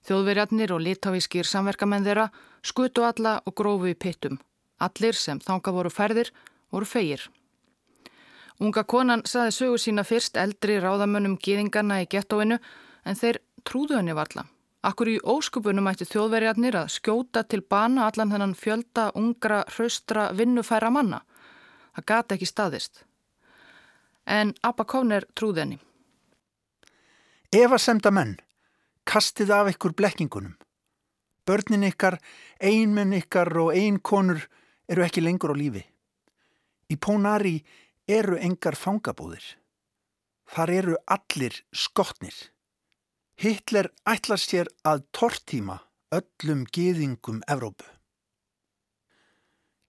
Þjóðverjarnir 0.03 0.73
og 0.75 0.83
litávískir 0.83 1.47
samverkamenn 1.47 2.03
þeirra 2.03 2.27
skutu 2.61 3.05
alla 3.07 3.37
og 3.45 3.55
grófu 3.55 3.93
í 3.93 3.95
pittum. 3.95 4.41
Allir 4.83 5.15
sem 5.15 5.39
þanga 5.39 5.71
voru 5.71 5.93
færðir 5.93 6.33
voru 6.73 6.85
feigir. 6.85 7.23
Unga 8.59 8.83
konan 8.83 9.23
saði 9.25 9.55
sögu 9.55 9.79
sína 9.79 10.03
fyrst 10.03 10.35
eldri 10.37 10.75
ráðamönnum 10.83 11.39
gýðingarna 11.39 12.03
í 12.03 12.09
gettóinu 12.11 12.59
en 13.05 13.15
þeir 13.15 13.39
trúðu 13.63 13.95
henni 13.95 14.17
varla. 14.17 14.43
Akkur 14.82 15.12
í 15.12 15.20
óskupunum 15.22 15.86
ætti 15.91 16.08
þjóðverjarnir 16.10 16.74
að 16.80 16.94
skjóta 16.96 17.44
til 17.46 17.62
bana 17.62 18.08
allan 18.10 18.32
þennan 18.34 18.56
fjölda, 18.58 19.12
ungra, 19.13 19.62
hraustra, 19.70 20.32
vinnufæra 20.34 20.89
manna. 20.89 21.20
Það 21.94 22.08
gati 22.10 22.36
ekki 22.36 22.50
staðist. 22.50 23.04
En 24.26 24.56
Abba 24.65 24.88
Kovner 24.89 25.28
trúði 25.38 25.62
henni. 25.62 25.78
Eva 27.54 27.78
semda 27.78 28.10
menn, 28.15 28.38
kastið 29.06 29.54
af 29.54 29.70
ykkur 29.74 29.94
blekkingunum. 29.94 30.56
Börnin 31.46 31.86
ykkar, 31.86 32.17
einmenn 32.58 33.13
ykkar 33.17 33.52
og 33.62 33.76
einkonur 33.76 34.48
eru 34.89 35.06
ekki 35.06 35.22
lengur 35.22 35.54
á 35.54 35.56
lífi. 35.58 35.84
Í 36.89 36.96
Pónari 36.98 37.60
eru 38.08 38.39
engar 38.39 38.78
fangabúðir. 38.80 39.44
Þar 40.52 40.74
eru 40.74 40.98
allir 41.06 41.62
skotnir. 41.72 42.34
Hitler 43.41 43.89
ætlar 44.06 44.38
sér 44.38 44.69
að 44.86 45.01
tortíma 45.17 45.80
öllum 46.13 46.65
gýðingum 46.69 47.41
Evrópu. 47.49 47.88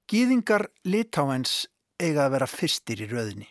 Gýðingar 0.09 0.69
litáens 0.89 1.67
eiga 2.01 2.27
að 2.27 2.33
vera 2.37 2.49
fyrstir 2.49 3.03
í 3.05 3.09
röðinni. 3.11 3.49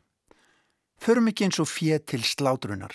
Förum 1.02 1.30
ekki 1.30 1.46
eins 1.46 1.62
og 1.62 1.70
fér 1.70 2.02
til 2.06 2.24
slátrunar. 2.26 2.94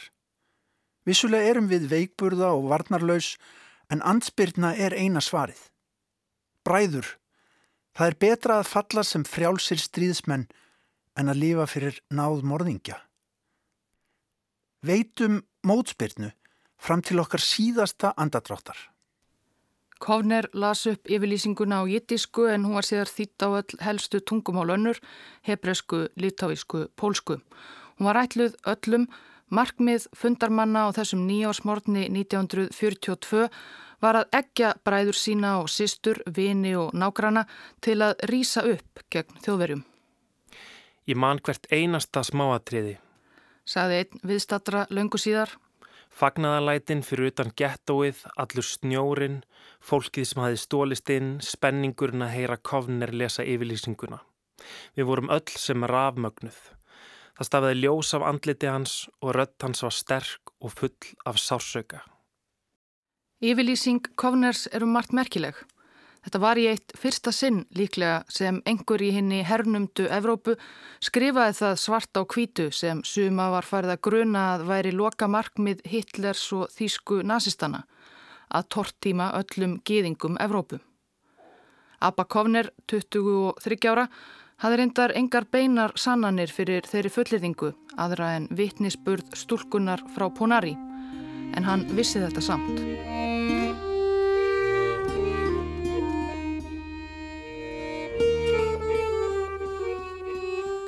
Vissulega 1.06 1.52
erum 1.52 1.70
við 1.70 1.86
veikburða 1.90 2.50
og 2.58 2.66
varnarlaus 2.72 3.36
en 3.90 4.02
ansbyrna 4.02 4.74
er 4.74 4.94
eina 4.98 5.22
svarið. 5.22 5.60
Bræður, 6.66 7.06
Það 7.96 8.10
er 8.10 8.16
betra 8.20 8.56
að 8.60 8.68
falla 8.68 9.02
sem 9.08 9.22
frjálsir 9.24 9.80
stríðsmenn 9.80 10.42
en 11.16 11.32
að 11.32 11.38
lifa 11.40 11.64
fyrir 11.70 12.00
náð 12.12 12.42
morðingja. 12.44 12.98
Veitum 14.84 15.38
mótspyrnu 15.64 16.28
fram 16.86 17.02
til 17.02 17.20
okkar 17.20 17.42
síðasta 17.42 18.12
andadráttar. 18.16 18.76
Kovner 19.98 20.48
las 20.52 20.84
upp 20.86 21.08
yfirlýsinguna 21.08 21.80
á 21.80 21.84
jittisku 21.88 22.44
en 22.52 22.66
hún 22.66 22.76
var 22.76 22.84
síðar 22.84 23.08
þýtt 23.08 23.42
á 23.42 23.48
öll 23.48 23.78
helstu 23.80 24.20
tungumál 24.20 24.74
önnur, 24.74 25.00
hebresku, 25.48 26.08
litáísku, 26.20 26.90
pólsku. 26.96 27.40
Hún 27.96 28.08
var 28.10 28.20
ætluð 28.20 28.58
öllum 28.68 29.08
markmið 29.48 30.08
fundarmanna 30.12 30.84
á 30.84 30.88
þessum 30.92 31.24
nýjársmórni 31.26 32.06
1942 32.12 33.48
var 34.04 34.20
að 34.20 34.36
eggja 34.36 34.74
bræður 34.84 35.16
sína 35.16 35.56
og 35.62 35.70
sýstur, 35.72 36.20
vini 36.26 36.74
og 36.76 36.92
nágrana 36.92 37.46
til 37.80 38.02
að 38.04 38.20
rýsa 38.30 38.66
upp 38.68 39.04
gegn 39.10 39.40
þjóðverjum. 39.44 39.84
Ég 41.06 41.16
man 41.16 41.40
hvert 41.40 41.68
einasta 41.70 42.24
smáatriði. 42.26 42.98
Saði 43.66 44.02
einn 44.02 44.26
viðstatra 44.26 44.86
löngu 44.90 45.18
síðar. 45.18 45.54
Fagnaðalætin 46.16 47.02
fyrir 47.04 47.28
utan 47.28 47.50
gettóið, 47.60 48.22
allur 48.40 48.64
snjórin, 48.64 49.42
fólkið 49.84 50.24
sem 50.30 50.40
hafi 50.40 50.60
stólist 50.62 51.12
inn, 51.12 51.34
spenningurinn 51.44 52.24
að 52.24 52.32
heyra 52.32 52.56
kofnir 52.56 53.12
lesa 53.12 53.44
yfirlýsinguna. 53.44 54.22
Við 54.96 55.10
vorum 55.10 55.28
öll 55.34 55.52
sem 55.60 55.84
rafmögnuð. 55.84 56.56
Það 57.36 57.48
stafiði 57.50 57.80
ljós 57.82 58.14
af 58.16 58.24
andliti 58.30 58.70
hans 58.72 58.94
og 59.20 59.34
rött 59.36 59.60
hans 59.60 59.84
var 59.84 59.92
sterk 59.92 60.54
og 60.64 60.72
full 60.72 61.12
af 61.28 61.36
sársöka. 61.36 62.00
Yfirlýsing 63.44 64.00
Kovners 64.16 64.64
er 64.72 64.86
um 64.86 64.96
margt 64.96 65.12
merkileg. 65.12 65.58
Þetta 66.26 66.40
var 66.42 66.58
í 66.58 66.64
eitt 66.66 66.90
fyrsta 66.98 67.30
sinn 67.30 67.60
líklega 67.78 68.24
sem 68.34 68.56
engur 68.66 69.02
í 69.02 69.12
henni 69.14 69.44
hernumdu 69.46 70.08
Evrópu 70.10 70.56
skrifaði 70.98 71.54
það 71.60 71.76
svart 71.78 72.18
á 72.18 72.22
kvítu 72.26 72.66
sem 72.74 73.02
suma 73.06 73.46
var 73.52 73.68
farið 73.68 73.92
að 73.94 74.00
gruna 74.08 74.42
að 74.56 74.64
væri 74.66 74.92
loka 74.96 75.28
markmið 75.30 75.84
Hitlers 75.86 76.42
og 76.56 76.72
þýsku 76.74 77.20
nazistana 77.22 77.84
að 78.50 78.66
tortíma 78.74 79.30
öllum 79.38 79.78
geðingum 79.86 80.34
Evrópu. 80.42 80.80
Abba 82.02 82.26
Kovner, 82.26 82.72
23 82.90 83.78
ára, 83.86 84.08
hafði 84.58 84.82
reyndar 84.82 85.14
engar 85.14 85.46
beinar 85.46 85.94
sannanir 85.94 86.50
fyrir 86.50 86.90
þeirri 86.90 87.14
fullirðingu 87.20 87.72
aðra 88.02 88.34
en 88.40 88.50
vitnisburð 88.50 89.30
stúlkunar 89.38 90.02
frá 90.16 90.26
Ponari 90.34 90.74
en 91.54 91.70
hann 91.70 91.86
vissi 91.94 92.18
þetta 92.18 92.42
samt. 92.42 93.35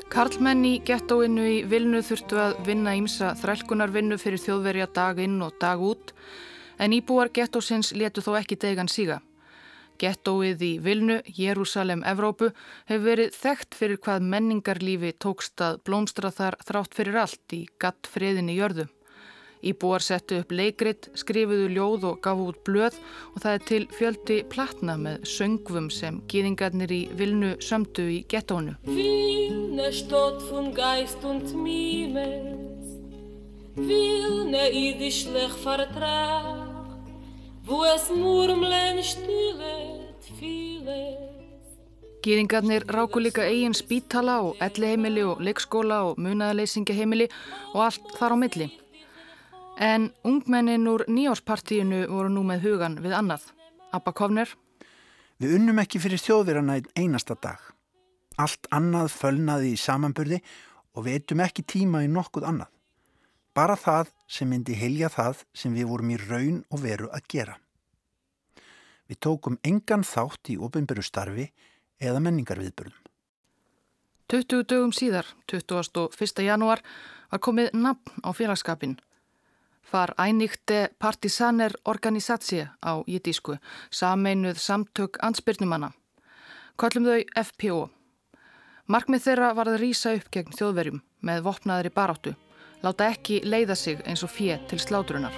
Karlmenn 0.09 0.65
í 0.65 0.79
gettóinu 0.89 1.43
í 1.45 1.57
Vilnu 1.69 1.99
þurftu 2.01 2.39
að 2.41 2.55
vinna 2.65 2.95
ímsa 2.97 3.35
þrælkunarvinnu 3.37 4.17
fyrir 4.17 4.41
þjóðverja 4.41 4.87
dag 4.97 5.21
inn 5.21 5.37
og 5.45 5.59
dag 5.61 5.83
út 5.85 6.15
en 6.81 6.95
íbúar 6.97 7.29
gettósins 7.35 7.93
letu 7.93 8.25
þó 8.25 8.39
ekki 8.41 8.57
degan 8.57 8.89
síga. 8.89 9.19
Gettóið 10.01 10.65
í 10.65 10.73
Vilnu, 10.81 11.19
Jérúsalem, 11.37 12.05
Evrópu 12.09 12.53
hefur 12.89 13.05
verið 13.05 13.37
þekkt 13.37 13.77
fyrir 13.77 14.01
hvað 14.01 14.29
menningarlífi 14.33 15.13
tókst 15.21 15.61
að 15.61 15.83
blómstra 15.85 16.33
þar 16.33 16.57
þrátt 16.65 16.97
fyrir 16.97 17.21
allt 17.27 17.59
í 17.59 17.67
gatt 17.77 18.09
friðinni 18.09 18.57
jörðu. 18.57 18.89
Íbúar 19.63 20.05
settu 20.05 20.39
upp 20.43 20.53
leikrit, 20.55 21.09
skrifuðu 21.19 21.69
ljóð 21.75 22.07
og 22.13 22.21
gafu 22.23 22.49
út 22.53 22.61
blöð 22.67 22.99
og 23.35 23.41
það 23.43 23.55
er 23.55 23.65
til 23.71 23.81
fjöldi 23.99 24.39
platna 24.53 24.95
með 25.01 25.27
söngvum 25.27 25.89
sem 25.91 26.21
gýðingarnir 26.31 26.95
í 26.95 27.01
Vilnu 27.19 27.57
sömdu 27.65 28.07
í 28.07 28.21
gettónu. 28.31 28.77
Vilne 28.87 29.91
stott 29.93 30.43
fun 30.49 30.71
geist 30.77 31.25
und 31.27 31.51
mimes 31.55 32.95
Vilne 33.79 34.69
íðislech 34.75 35.59
fartrag 35.63 36.67
Wo 37.69 37.83
es 37.85 38.09
murmlen 38.15 39.03
stulet 39.05 40.31
files 40.39 41.29
Gýðingarnir 42.19 42.83
ráku 42.91 43.21
líka 43.23 43.45
eigin 43.47 43.77
spítala 43.79 44.41
og 44.43 44.59
elliheimili 44.61 45.23
og 45.23 45.39
leikskóla 45.41 46.01
og 46.09 46.19
munaðaleysingaheimili 46.19 47.29
og 47.77 47.85
allt 47.85 48.11
þar 48.19 48.35
á 48.35 48.37
milli. 48.43 48.67
En 49.79 50.13
ungmennin 50.27 50.89
úr 50.91 51.05
nýjórspartíinu 51.07 52.09
voru 52.11 52.33
nú 52.35 52.43
með 52.43 52.65
hugan 52.67 52.97
við 52.99 53.13
annað. 53.15 53.45
Abba 53.95 54.11
Kovner. 54.11 54.51
Við 55.39 55.55
unnum 55.55 55.79
ekki 55.79 56.01
fyrir 56.03 56.19
þjóðverana 56.19 56.81
einasta 56.99 57.37
dag. 57.39 57.61
Allt 58.43 58.67
annað 58.75 59.13
fölnaði 59.15 59.71
í 59.77 59.79
samanburði 59.79 60.41
og 60.99 61.07
við 61.07 61.21
eittum 61.21 61.45
ekki 61.47 61.63
tíma 61.63 62.03
í 62.03 62.11
nokkuð 62.11 62.49
annað. 62.51 62.75
Bara 63.55 63.79
það 63.79 64.11
sem 64.27 64.51
myndi 64.51 64.75
helja 64.75 65.13
það 65.15 65.47
sem 65.55 65.75
við 65.75 65.91
vorum 65.93 66.11
í 66.11 66.19
raun 66.27 66.61
og 66.75 66.83
veru 66.83 67.07
að 67.15 67.31
gera. 67.31 67.57
Við 69.07 69.23
tókum 69.23 69.63
engan 69.63 70.03
þátt 70.03 70.51
í 70.51 70.59
ofinböru 70.59 71.07
starfi 71.07 71.53
eða 72.03 72.19
menningarviðbörðum. 72.27 73.05
20 74.29 74.67
dögum 74.69 74.91
síðar, 74.93 75.27
21. 75.49 76.43
janúar, 76.45 76.83
var 77.31 77.41
komið 77.41 77.71
nafn 77.79 78.27
á 78.27 78.35
félagskapin 78.35 78.99
var 79.93 80.15
Einigte 80.19 80.91
Partisaner 80.99 81.73
Organisatie 81.85 82.69
á 82.85 82.93
jitísku, 83.07 83.57
sameinuð 83.91 84.59
samtök 84.59 85.19
ansbyrnumanna. 85.23 85.93
Kallum 86.79 87.05
þau 87.09 87.23
FPO. 87.45 87.89
Markmið 88.89 89.25
þeirra 89.27 89.53
var 89.57 89.69
að 89.69 89.81
rýsa 89.83 90.15
upp 90.17 90.31
gegn 90.33 90.55
þjóðverjum 90.57 91.03
með 91.21 91.43
vopnaðri 91.45 91.91
baráttu, 91.93 92.35
láta 92.83 93.11
ekki 93.13 93.43
leiða 93.45 93.77
sig 93.77 94.01
eins 94.07 94.25
og 94.25 94.33
fjö 94.33 94.59
til 94.69 94.81
slátrunar. 94.81 95.35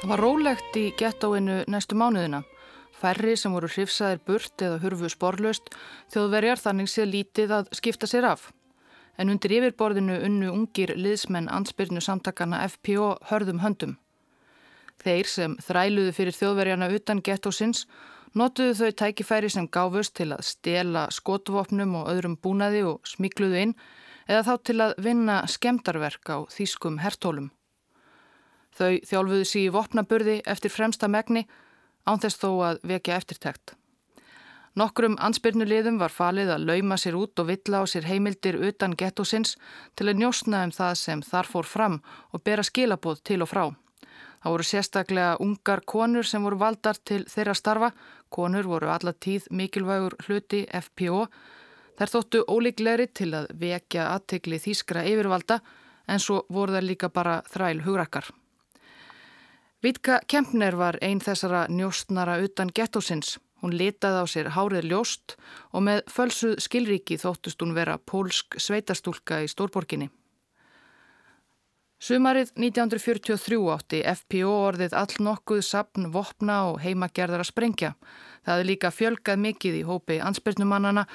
Það 0.00 0.08
var 0.08 0.24
rólegt 0.24 0.76
í 0.80 0.88
gettóinu 0.98 1.60
næstu 1.68 1.94
mánuðina. 1.94 2.40
Færri 3.00 3.32
sem 3.40 3.52
voru 3.54 3.68
hrifsaðir 3.70 4.20
burt 4.28 4.60
eða 4.60 4.80
hurfu 4.82 5.08
sporlaust 5.08 5.70
þjóðverjar 6.12 6.60
þannig 6.60 6.90
sé 6.92 7.06
lítið 7.08 7.54
að 7.56 7.70
skipta 7.78 8.08
sér 8.10 8.26
af. 8.28 8.50
En 9.16 9.32
undir 9.32 9.54
yfirborðinu 9.56 10.18
unnu 10.26 10.50
ungir 10.52 10.92
liðsmenn 10.96 11.48
ansbyrnu 11.52 12.02
samtakana 12.04 12.60
FPO 12.68 13.14
hörðum 13.30 13.62
höndum. 13.64 13.96
Þeir 15.00 15.28
sem 15.32 15.56
þræluðu 15.64 16.12
fyrir 16.12 16.36
þjóðverjana 16.36 16.90
utan 16.92 17.22
gettósins 17.24 17.86
notuðu 18.36 18.76
þau 18.76 18.98
tækifæri 19.02 19.50
sem 19.50 19.68
gáfust 19.68 20.14
til 20.20 20.28
að 20.34 20.44
stela 20.50 21.06
skotvopnum 21.12 21.96
og 22.02 22.12
öðrum 22.12 22.36
búnaði 22.36 22.84
og 22.90 23.08
smikluðu 23.08 23.64
inn 23.64 23.74
eða 24.28 24.44
þá 24.46 24.52
til 24.68 24.78
að 24.84 24.94
vinna 25.08 25.40
skemdarverk 25.48 26.30
á 26.30 26.38
þýskum 26.52 27.00
hertólum. 27.00 27.48
Þau 28.76 29.00
þjálfuðu 29.08 29.48
síi 29.48 29.72
vopnaburði 29.72 30.38
eftir 30.46 30.72
fremsta 30.72 31.08
megni 31.08 31.46
ánþess 32.08 32.40
þó 32.40 32.50
að 32.70 32.80
vekja 32.92 33.20
eftirtækt. 33.20 33.74
Nokkrum 34.78 35.16
ansbyrnulegðum 35.18 35.98
var 35.98 36.12
falið 36.14 36.52
að 36.54 36.66
lauma 36.68 36.96
sér 37.00 37.16
út 37.18 37.40
og 37.42 37.48
villa 37.48 37.82
á 37.82 37.84
sér 37.90 38.06
heimildir 38.06 38.54
utan 38.68 38.94
gettósins 38.94 39.56
til 39.98 40.06
að 40.06 40.20
njósna 40.22 40.62
um 40.68 40.72
það 40.72 40.94
sem 41.00 41.22
þar 41.26 41.50
fór 41.50 41.66
fram 41.66 41.96
og 42.30 42.44
bera 42.46 42.62
skilabóð 42.62 43.24
til 43.26 43.42
og 43.42 43.50
frá. 43.50 43.64
Það 44.40 44.54
voru 44.54 44.64
sérstaklega 44.64 45.36
ungar 45.44 45.82
konur 45.84 46.24
sem 46.24 46.44
voru 46.46 46.56
valdar 46.62 46.96
til 47.04 47.26
þeirra 47.28 47.54
starfa. 47.58 47.90
Konur 48.30 48.68
voru 48.70 48.88
alla 48.88 49.12
tíð 49.12 49.50
mikilvægur 49.50 50.16
hluti 50.24 50.62
FPO. 50.70 51.26
Þær 51.98 52.12
þóttu 52.14 52.44
ólíklegri 52.48 53.10
til 53.12 53.34
að 53.36 53.50
vekja 53.60 54.08
aðtegli 54.14 54.62
þýskra 54.62 55.04
yfirvalda 55.10 55.60
en 56.08 56.22
svo 56.22 56.44
voru 56.48 56.78
þær 56.78 56.86
líka 56.86 57.10
bara 57.12 57.42
þræl 57.52 57.82
hugrakkar. 57.84 58.30
Vítka 59.80 60.18
Kempner 60.28 60.74
var 60.76 60.98
einn 61.00 61.22
þessara 61.24 61.62
njóstnara 61.72 62.34
utan 62.44 62.68
gettósins. 62.68 63.38
Hún 63.62 63.72
litaði 63.72 64.20
á 64.20 64.26
sér 64.28 64.50
hárið 64.52 64.90
ljóst 64.90 65.36
og 65.72 65.84
með 65.86 66.02
fölsuð 66.12 66.58
skilríki 66.60 67.16
þóttust 67.20 67.64
hún 67.64 67.72
vera 67.72 67.96
pólsk 67.96 68.58
sveitastúlka 68.60 69.40
í 69.40 69.48
Stórborginni. 69.48 70.10
Sumarið 72.00 72.52
1943 72.56 73.56
átti 73.72 74.02
FPO 74.04 74.52
orðið 74.68 74.98
all 75.00 75.16
nokkuð 75.20 75.64
sapn, 75.64 76.08
vopna 76.12 76.62
og 76.68 76.80
heimagerðar 76.84 77.44
að 77.44 77.50
sprengja. 77.50 77.94
Það 78.44 78.60
er 78.60 78.68
líka 78.68 78.92
fjölgað 78.92 79.44
mikið 79.48 79.80
í 79.80 79.84
hópi 79.88 80.20
ansbyrnumannana. 80.20 81.06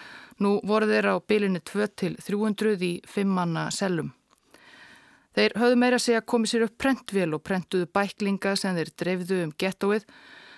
Nú 0.41 0.57
voru 0.65 0.89
þeir 0.89 1.13
á 1.13 1.15
bylinu 1.21 1.61
2-300 1.61 2.81
í 2.81 2.93
fimmanna 3.05 3.69
selum. 3.73 4.13
Þeir 5.35 5.57
höfðu 5.59 5.77
meira 5.79 5.99
að 5.99 6.05
segja 6.05 6.23
komið 6.31 6.51
sér 6.51 6.63
upp 6.69 6.75
prentvél 6.79 7.29
og 7.35 7.43
prentuðu 7.43 7.89
bæklinga 7.91 8.55
sem 8.55 8.77
þeir 8.77 8.91
dreifðu 9.01 9.39
um 9.43 9.51
gettóið. 9.59 10.05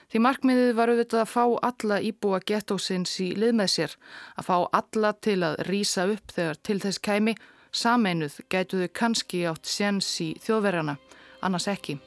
Því 0.07 0.21
markmiðið 0.23 0.69
var 0.77 0.91
auðvitað 0.93 1.23
að 1.23 1.31
fá 1.31 1.43
alla 1.67 1.97
íbúa 2.05 2.39
gettósins 2.47 3.15
í 3.25 3.31
lið 3.35 3.57
með 3.57 3.71
sér, 3.73 3.95
að 4.37 4.47
fá 4.47 4.55
alla 4.79 5.11
til 5.17 5.39
að 5.43 5.57
rýsa 5.67 6.07
upp 6.13 6.31
þegar 6.37 6.61
til 6.63 6.77
þess 6.85 7.03
kæmi, 7.09 7.35
sameinuð 7.75 8.39
gætuðu 8.53 8.87
kannski 8.95 9.43
átt 9.49 9.67
séns 9.67 10.13
í 10.23 10.29
þjóðverjana, 10.45 10.95
annars 11.43 11.67
ekki, 11.73 11.97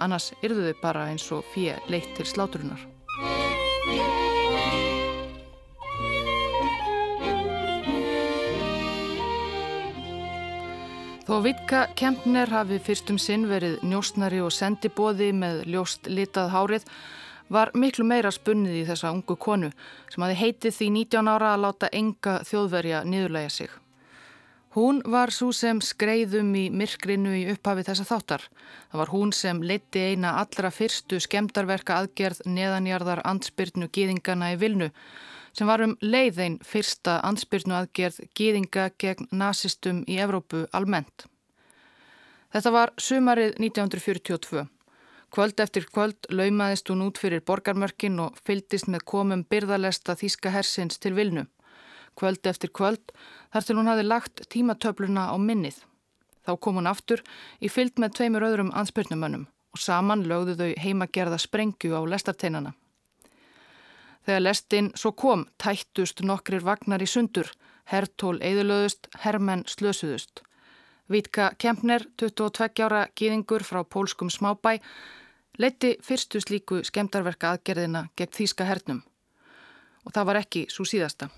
annars 0.00 0.30
yrðuðu 0.40 0.78
bara 0.80 1.10
eins 1.10 1.28
og 1.34 1.44
fyrir 1.52 1.82
leitt 1.92 2.14
til 2.16 2.30
sláturunar. 2.30 2.86
Þó 11.30 11.36
Vitka 11.44 11.80
Kempner 11.94 12.50
hafi 12.50 12.80
fyrstum 12.82 13.14
sinn 13.22 13.44
verið 13.46 13.76
njóstnari 13.86 14.40
og 14.42 14.48
sendibóði 14.50 15.28
með 15.30 15.60
ljóst 15.70 16.08
litað 16.10 16.48
hárið 16.50 16.88
var 17.54 17.70
miklu 17.78 18.02
meira 18.02 18.32
spunnið 18.34 18.80
í 18.80 18.82
þessa 18.88 19.12
ungu 19.14 19.36
konu 19.38 19.68
sem 20.10 20.24
hafi 20.26 20.36
heitið 20.40 20.74
því 20.80 20.88
19 20.96 21.30
ára 21.30 21.52
að 21.52 21.62
láta 21.68 21.92
enga 22.00 22.34
þjóðverja 22.50 23.04
niðurlæga 23.06 23.54
sig. 23.60 23.70
Hún 24.74 24.98
var 25.06 25.30
svo 25.30 25.52
sem 25.54 25.78
skreiðum 25.78 26.50
í 26.58 26.66
myrkrinu 26.74 27.36
í 27.38 27.46
upphafi 27.54 27.86
þessa 27.86 28.10
þáttar. 28.10 28.50
Það 28.90 29.04
var 29.04 29.14
hún 29.14 29.30
sem 29.30 29.62
leitti 29.62 30.02
eina 30.10 30.34
allra 30.42 30.74
fyrstu 30.74 31.22
skemdarverka 31.22 32.02
aðgerð 32.02 32.42
neðanjarðar 32.58 33.22
ansbyrnu 33.22 33.86
gýðingana 33.86 34.50
í 34.56 34.58
Vilnu 34.66 34.90
sem 35.56 35.68
var 35.68 35.82
um 35.84 35.96
leiðein 36.00 36.58
fyrsta 36.66 37.18
ansbyrnu 37.26 37.76
aðgerð 37.80 38.20
gýðinga 38.38 38.90
gegn 38.98 39.28
nazistum 39.30 40.04
í 40.08 40.18
Evrópu 40.22 40.66
almennt. 40.76 41.26
Þetta 42.50 42.70
var 42.74 42.92
sumarið 42.98 43.54
1942. 43.58 44.66
Kvöld 45.30 45.60
eftir 45.62 45.86
kvöld 45.86 46.26
laumaðist 46.34 46.90
hún 46.90 47.04
út 47.04 47.18
fyrir 47.22 47.44
borgarmörkin 47.46 48.18
og 48.18 48.38
fyldist 48.42 48.88
með 48.90 49.04
komum 49.12 49.44
byrðalesta 49.46 50.16
þýska 50.18 50.50
hersins 50.50 50.98
til 50.98 51.14
Vilnu. 51.14 51.46
Kvöld 52.18 52.46
eftir 52.50 52.72
kvöld 52.74 53.12
þar 53.52 53.66
til 53.66 53.78
hún 53.78 53.90
hafi 53.90 54.06
lagt 54.06 54.42
tímatöfluna 54.50 55.30
á 55.30 55.36
minnið. 55.38 55.78
Þá 56.42 56.56
kom 56.58 56.80
hún 56.80 56.90
aftur 56.90 57.22
í 57.62 57.70
fylld 57.70 58.02
með 58.02 58.16
tveimur 58.18 58.48
öðrum 58.48 58.74
ansbyrnumönnum 58.74 59.46
og 59.70 59.78
saman 59.78 60.26
lögðu 60.26 60.56
þau 60.58 60.70
heimagerða 60.82 61.38
sprengju 61.38 61.94
á 61.94 62.02
lestarteinana. 62.02 62.74
Þegar 64.26 64.44
lestinn 64.44 64.92
svo 64.94 65.12
kom 65.16 65.46
tættust 65.62 66.20
nokkrir 66.26 66.64
vagnar 66.64 67.02
í 67.02 67.08
sundur, 67.08 67.48
herrtól 67.90 68.36
eðilöðust, 68.44 69.08
herrmenn 69.24 69.64
slösuðust. 69.66 70.42
Vítka 71.10 71.50
Kempner, 71.58 72.04
22 72.20 72.84
ára 72.84 73.06
gýðingur 73.18 73.64
frá 73.66 73.82
pólskum 73.82 74.30
smábæ, 74.30 74.78
leiti 75.58 75.96
fyrstu 76.04 76.38
slíku 76.40 76.84
skemdarverka 76.86 77.56
aðgerðina 77.56 78.06
gegn 78.16 78.36
þýska 78.38 78.68
hernum. 78.68 79.02
Og 80.06 80.14
það 80.14 80.30
var 80.30 80.44
ekki 80.44 80.66
svo 80.70 80.86
síðasta. 80.86 81.32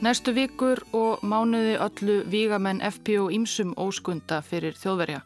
Næstu 0.00 0.32
vikur 0.32 0.80
og 0.96 1.20
mánuði 1.20 1.74
öllu 1.76 2.14
vígamenn 2.32 2.78
FP 2.80 3.18
og 3.20 3.34
Ímsum 3.36 3.74
óskunda 3.76 4.38
fyrir 4.40 4.72
þjóðverja. 4.72 5.18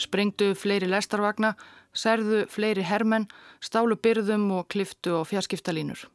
Sprengdu 0.00 0.54
fleiri 0.56 0.88
lestarvagna, 0.88 1.50
særðu 1.92 2.46
fleiri 2.48 2.86
hermenn, 2.88 3.28
stálu 3.60 4.00
byrðum 4.00 4.48
og 4.56 4.70
kliftu 4.72 5.20
á 5.20 5.28
fjarskiptalínur. 5.28 6.06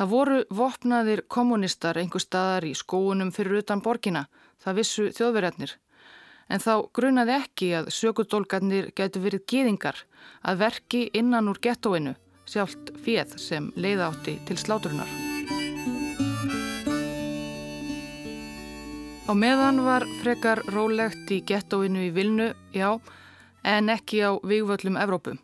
Það 0.00 0.12
voru 0.14 0.40
vopnaðir 0.48 1.26
kommunistar 1.28 2.00
einhver 2.00 2.24
staðar 2.24 2.64
í 2.64 2.72
skóunum 2.72 3.34
fyrir 3.36 3.60
utan 3.60 3.84
borgina, 3.84 4.24
það 4.56 4.80
vissu 4.80 5.08
þjóðverjarnir. 5.12 5.76
En 6.48 6.64
þá 6.64 6.88
grunaði 6.96 7.36
ekki 7.36 7.72
að 7.82 7.92
sökudólgarnir 8.00 8.94
getur 8.96 9.28
verið 9.28 9.44
gýðingar 9.44 10.06
að 10.40 10.64
verki 10.64 11.10
innan 11.12 11.52
úr 11.52 11.60
gettóinu, 11.60 12.16
sjálft 12.48 12.94
fjöð 13.04 13.36
sem 13.36 13.74
leiða 13.76 14.08
átti 14.08 14.40
til 14.48 14.56
sláturunar. 14.56 15.27
Á 19.28 19.36
meðan 19.36 19.82
var 19.84 20.06
frekar 20.22 20.62
rólegt 20.72 21.28
í 21.28 21.42
gettóinu 21.44 22.06
í 22.06 22.12
Vilnu, 22.16 22.46
já, 22.72 22.94
en 23.60 23.90
ekki 23.92 24.22
á 24.24 24.40
vigvöllum 24.40 24.96
Evrópu. 24.96 25.34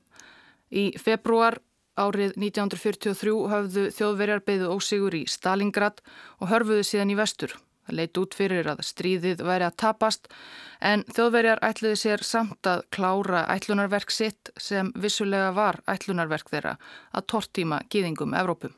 Í 0.73 0.97
februar 0.97 1.59
árið 2.01 2.33
1943 2.41 3.35
höfðu 3.53 3.85
þjóðverjar 3.93 4.41
beigðu 4.47 4.71
ósigur 4.73 5.19
í 5.19 5.27
Stalingrad 5.29 6.01
og 6.41 6.49
hörfuðu 6.49 6.87
síðan 6.89 7.13
í 7.13 7.19
vestur. 7.21 7.53
Það 7.85 7.99
leitt 8.01 8.23
út 8.23 8.39
fyrir 8.41 8.73
að 8.73 8.81
stríðið 8.89 9.45
væri 9.45 9.69
að 9.69 9.77
tapast 9.85 10.33
en 10.81 11.05
þjóðverjar 11.13 11.61
ætluði 11.69 12.01
sér 12.07 12.25
samt 12.25 12.65
að 12.65 12.87
klára 12.89 13.45
ætlunarverk 13.53 14.17
sitt 14.17 14.49
sem 14.57 14.95
vissulega 14.97 15.53
var 15.53 15.83
ætlunarverk 15.85 16.49
þeirra 16.49 16.79
að 17.13 17.29
tortíma 17.37 17.85
gýðingum 17.93 18.33
Evrópum. 18.33 18.73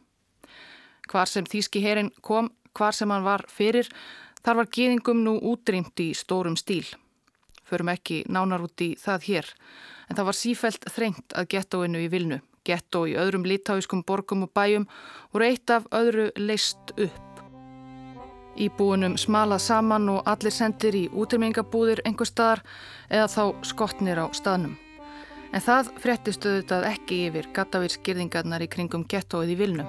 Hvar 1.07 1.31
sem 1.31 1.47
Þíski 1.47 1.87
herin 1.87 2.11
kom, 2.27 2.51
hvar 2.75 2.91
sem 2.91 3.15
hann 3.15 3.23
var 3.23 3.47
fyrir, 3.47 3.87
þar 4.47 4.61
var 4.61 4.69
gýðingum 4.71 5.25
nú 5.27 5.35
útrýmt 5.43 5.99
í 5.99 6.13
stórum 6.15 6.55
stíl. 6.55 6.87
Förum 7.67 7.91
ekki 7.91 8.23
nánar 8.31 8.63
út 8.63 8.79
í 8.85 8.93
það 9.01 9.25
hér, 9.27 9.49
en 10.07 10.19
það 10.19 10.29
var 10.29 10.39
sífælt 10.39 10.87
þrengt 10.95 11.35
að 11.35 11.49
gettóinu 11.57 12.05
í 12.05 12.11
Vilnu. 12.13 12.39
Gettó 12.67 13.05
í 13.11 13.17
öðrum 13.19 13.47
litáiskum 13.47 14.05
borgum 14.07 14.47
og 14.47 14.53
bæjum 14.55 14.87
voru 15.35 15.49
eitt 15.51 15.71
af 15.71 15.87
öðru 15.95 16.31
leist 16.39 16.95
upp. 16.95 17.43
Íbúinum 18.57 19.19
smalað 19.21 19.67
saman 19.67 20.09
og 20.15 20.23
allir 20.31 20.55
sendir 20.55 20.95
í 20.97 21.05
útrymingabúðir 21.11 22.03
einhver 22.07 22.31
staðar 22.31 22.63
eða 23.11 23.29
þá 23.35 23.67
skotnir 23.67 24.23
á 24.23 24.27
staðnum. 24.35 24.79
En 25.55 25.63
það 25.63 25.93
fréttistu 26.03 26.59
þetta 26.61 26.83
ekki 26.95 27.27
yfir 27.29 27.51
gattavirskirðingarnar 27.55 28.67
í 28.67 28.71
kringum 28.71 29.07
gettóið 29.11 29.55
í 29.55 29.61
vilnu. 29.63 29.87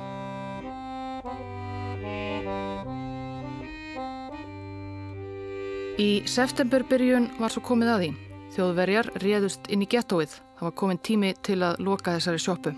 Í 5.97 6.21
septemberbyrjun 6.29 7.23
var 7.39 7.49
svo 7.49 7.63
komið 7.65 7.89
að 7.89 8.01
því. 8.03 8.07
Þjóðverjar 8.53 9.07
réðust 9.23 9.63
inn 9.73 9.81
í 9.81 9.87
gettóið. 9.89 10.35
Það 10.59 10.65
var 10.67 10.73
komin 10.77 10.99
tími 11.01 11.31
til 11.41 11.55
að 11.65 11.79
loka 11.81 12.11
þessari 12.13 12.41
sjópu. 12.43 12.73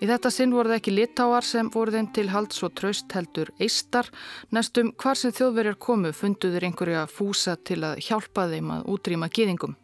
Í 0.00 0.08
þetta 0.08 0.30
sinn 0.32 0.54
voru 0.56 0.72
það 0.72 0.78
ekki 0.78 0.94
litáar 0.94 1.44
sem 1.44 1.68
voru 1.74 1.92
þeim 1.92 2.08
til 2.16 2.24
halds 2.32 2.64
og 2.64 2.72
traust 2.80 3.12
heldur 3.12 3.50
eistar. 3.60 4.08
Næstum 4.48 4.94
hvar 4.96 5.20
sem 5.20 5.34
þjóðverjar 5.36 5.76
komu 5.76 6.14
funduður 6.16 6.64
einhverja 6.70 7.02
fúsa 7.12 7.58
til 7.60 7.82
að 7.84 8.00
hjálpa 8.06 8.46
þeim 8.48 8.72
að 8.78 8.88
útrýma 8.94 9.28
gýðingum. 9.28 9.76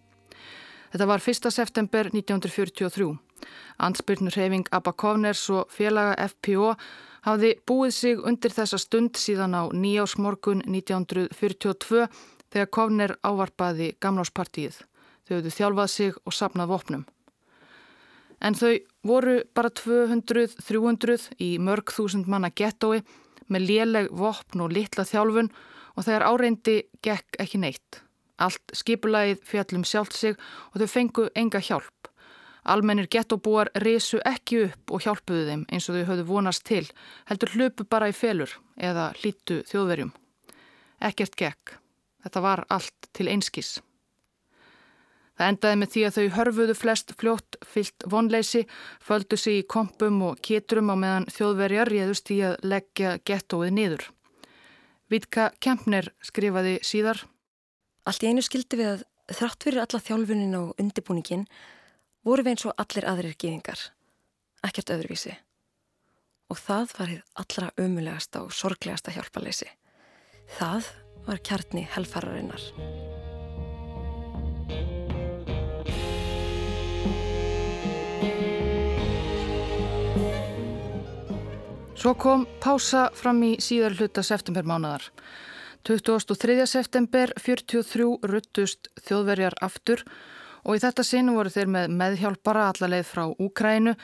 Þetta 0.95 1.09
var 1.13 1.21
1. 1.21 1.51
september 1.53 2.09
1943. 2.15 3.11
Ansbyrnur 3.77 4.41
hefing 4.41 4.65
Abba 4.73 4.97
Kovners 4.97 5.45
og 5.53 5.69
félaga 5.69 6.17
FPO 6.33 6.73
hafði 7.29 7.53
búið 7.69 7.93
sig 7.93 8.25
undir 8.25 8.57
þessa 8.57 8.81
stund 8.81 9.21
síðan 9.21 9.53
á 9.53 9.69
nýjásmorgun 9.69 10.65
1942 10.65 12.09
þegar 12.53 12.73
Kovner 12.75 13.15
ávarpaði 13.23 13.93
gamláspartíið. 14.03 14.81
Þau 15.29 15.35
höfðu 15.37 15.55
þjálfað 15.55 15.91
sig 15.93 16.19
og 16.25 16.35
sapnað 16.35 16.73
vopnum. 16.73 17.07
En 18.41 18.55
þau 18.55 18.79
voru 19.07 19.41
bara 19.55 19.71
200-300 19.75 21.33
í 21.43 21.57
mörg 21.59 21.91
þúsund 21.93 22.29
manna 22.31 22.51
gettói 22.55 23.03
með 23.51 23.67
léleg 23.71 24.13
vopn 24.15 24.63
og 24.63 24.75
litla 24.77 25.05
þjálfun 25.09 25.51
og 25.97 26.07
þegar 26.07 26.27
áreindi 26.31 26.77
gekk 27.03 27.41
ekki 27.43 27.61
neitt. 27.63 28.03
Allt 28.39 28.75
skipulagið 28.77 29.43
fjallum 29.43 29.85
sjálft 29.85 30.15
sig 30.15 30.39
og 30.71 30.79
þau 30.79 30.91
fengu 30.93 31.27
enga 31.35 31.59
hjálp. 31.59 32.11
Almennir 32.69 33.09
gettóbúar 33.11 33.71
risu 33.83 34.21
ekki 34.29 34.63
upp 34.69 34.93
og 34.93 35.03
hjálpuðu 35.03 35.47
þeim 35.49 35.67
eins 35.73 35.89
og 35.89 35.99
þau 35.99 36.09
höfðu 36.13 36.29
vonast 36.29 36.67
til, 36.69 36.85
heldur 37.27 37.55
hlupu 37.57 37.87
bara 37.89 38.11
í 38.13 38.15
felur 38.15 38.53
eða 38.77 39.11
hlítu 39.19 39.63
þjóðverjum. 39.71 40.13
Ekkert 41.01 41.39
gekk. 41.39 41.79
Þetta 42.29 42.41
var 42.45 42.61
allt 42.69 43.07
til 43.17 43.25
einskís. 43.33 43.79
Það 45.39 45.49
endaði 45.55 45.77
með 45.81 45.91
því 45.95 46.03
að 46.05 46.17
þau 46.17 46.35
hörfuðu 46.35 46.75
flest 46.77 47.13
fljótt 47.17 47.57
fyllt 47.65 48.05
vonleysi, 48.13 48.61
földu 49.01 49.39
sig 49.41 49.63
í 49.63 49.67
kompum 49.71 50.19
og 50.27 50.43
kitrum 50.45 50.93
á 50.93 50.97
meðan 51.01 51.29
þjóðverjar 51.33 51.89
réðust 51.89 52.33
í 52.35 52.41
að 52.45 52.59
leggja 52.69 53.15
gettóið 53.25 53.73
niður. 53.79 54.05
Vítka 55.09 55.49
Kempner 55.65 56.11
skrifaði 56.21 56.77
síðar. 56.85 57.25
Allt 58.05 58.27
í 58.27 58.29
einu 58.29 58.45
skildi 58.45 58.83
við 58.83 58.91
að 58.91 59.09
þrátt 59.39 59.65
fyrir 59.65 59.85
alla 59.87 60.05
þjálfunin 60.05 60.61
og 60.61 60.85
undibúningin 60.85 61.49
voru 62.29 62.45
við 62.45 62.59
eins 62.59 62.69
og 62.69 62.77
allir 62.85 63.09
aðrir 63.09 63.41
geðingar. 63.41 63.89
Ekkert 64.69 64.93
öðruvísi. 64.93 65.33
Og 66.53 66.61
það 66.61 66.97
var 66.99 67.15
þið 67.15 67.27
allra 67.41 67.75
ömulegasta 67.81 68.45
og 68.45 68.53
sorglegasta 68.53 69.17
hjálpaleysi. 69.17 69.71
Það 70.59 70.93
var 71.29 71.43
kjarni 71.45 71.85
helfararinnar. 71.93 72.63
Svo 81.99 82.15
kom 82.15 82.47
pása 82.63 83.09
fram 83.19 83.41
í 83.43 83.57
síðar 83.59 83.97
hluta 83.99 84.23
septembermánaðar. 84.23 85.09
23. 85.89 86.55
september 86.71 87.33
43 87.43 88.07
ruttust 88.31 88.89
þjóðverjar 89.03 89.57
aftur 89.65 90.05
og 90.63 90.79
í 90.79 90.83
þetta 90.83 91.05
sinu 91.07 91.35
voru 91.35 91.51
þeir 91.51 91.71
með 91.75 91.93
meðhjálpara 91.99 92.69
allarleið 92.71 93.07
frá 93.09 93.25
Úkrænu 93.35 93.97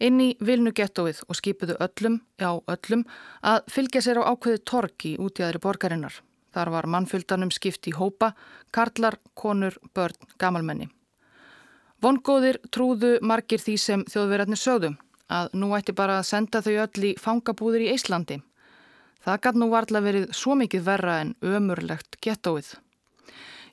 inn 0.00 0.22
í 0.22 0.30
Vilnu 0.40 0.72
gettóið 0.76 1.24
og 1.26 1.38
skipuðu 1.38 1.76
öllum, 1.82 2.20
já 2.40 2.50
öllum, 2.54 3.04
að 3.42 3.62
fylgja 3.74 4.04
sér 4.04 4.22
á 4.22 4.30
ákveði 4.30 4.64
torki 4.70 5.14
út 5.20 5.40
í 5.40 5.46
aðri 5.46 5.62
borgarinnar. 5.64 6.20
Þar 6.54 6.72
var 6.74 6.88
mannfyldanum 6.90 7.52
skipt 7.54 7.86
í 7.86 7.94
hópa, 7.94 8.32
karlar, 8.74 9.18
konur, 9.34 9.76
börn, 9.94 10.18
gamalmenni. 10.38 10.88
Vongóðir 12.00 12.58
trúðu 12.72 13.18
margir 13.22 13.60
því 13.60 13.76
sem 13.78 14.04
þjóðverjarnir 14.08 14.60
sögðum 14.60 14.98
að 15.30 15.50
nú 15.62 15.70
ætti 15.76 15.94
bara 15.94 16.18
að 16.18 16.28
senda 16.32 16.62
þau 16.64 16.74
öll 16.84 17.08
í 17.10 17.16
fangabúður 17.20 17.86
í 17.86 17.90
Íslandi. 17.94 18.40
Það 19.20 19.42
gæti 19.44 19.60
nú 19.60 19.68
varðla 19.70 20.00
verið 20.02 20.30
svo 20.34 20.56
mikið 20.56 20.86
verra 20.86 21.18
en 21.22 21.34
ömurlegt 21.44 22.16
gettóið. 22.24 22.72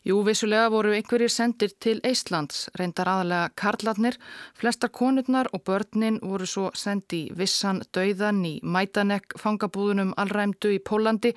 Jú, 0.07 0.21
vissulega 0.23 0.69
voru 0.71 0.93
einhverjir 0.95 1.31
sendir 1.31 1.73
til 1.83 1.97
Íslands, 2.07 2.67
reyndar 2.79 3.09
aðalega 3.11 3.49
karlarnir, 3.59 4.15
flestar 4.55 4.91
konurnar 4.95 5.49
og 5.51 5.65
börnin 5.67 6.21
voru 6.21 6.47
svo 6.47 6.69
sendi 6.75 7.25
vissan 7.35 7.81
dauðan 7.95 8.39
í 8.47 8.53
Mætanek 8.63 9.35
fangabúðunum 9.41 10.13
allræmdu 10.15 10.71
í 10.77 10.79
Pólandi 10.79 11.33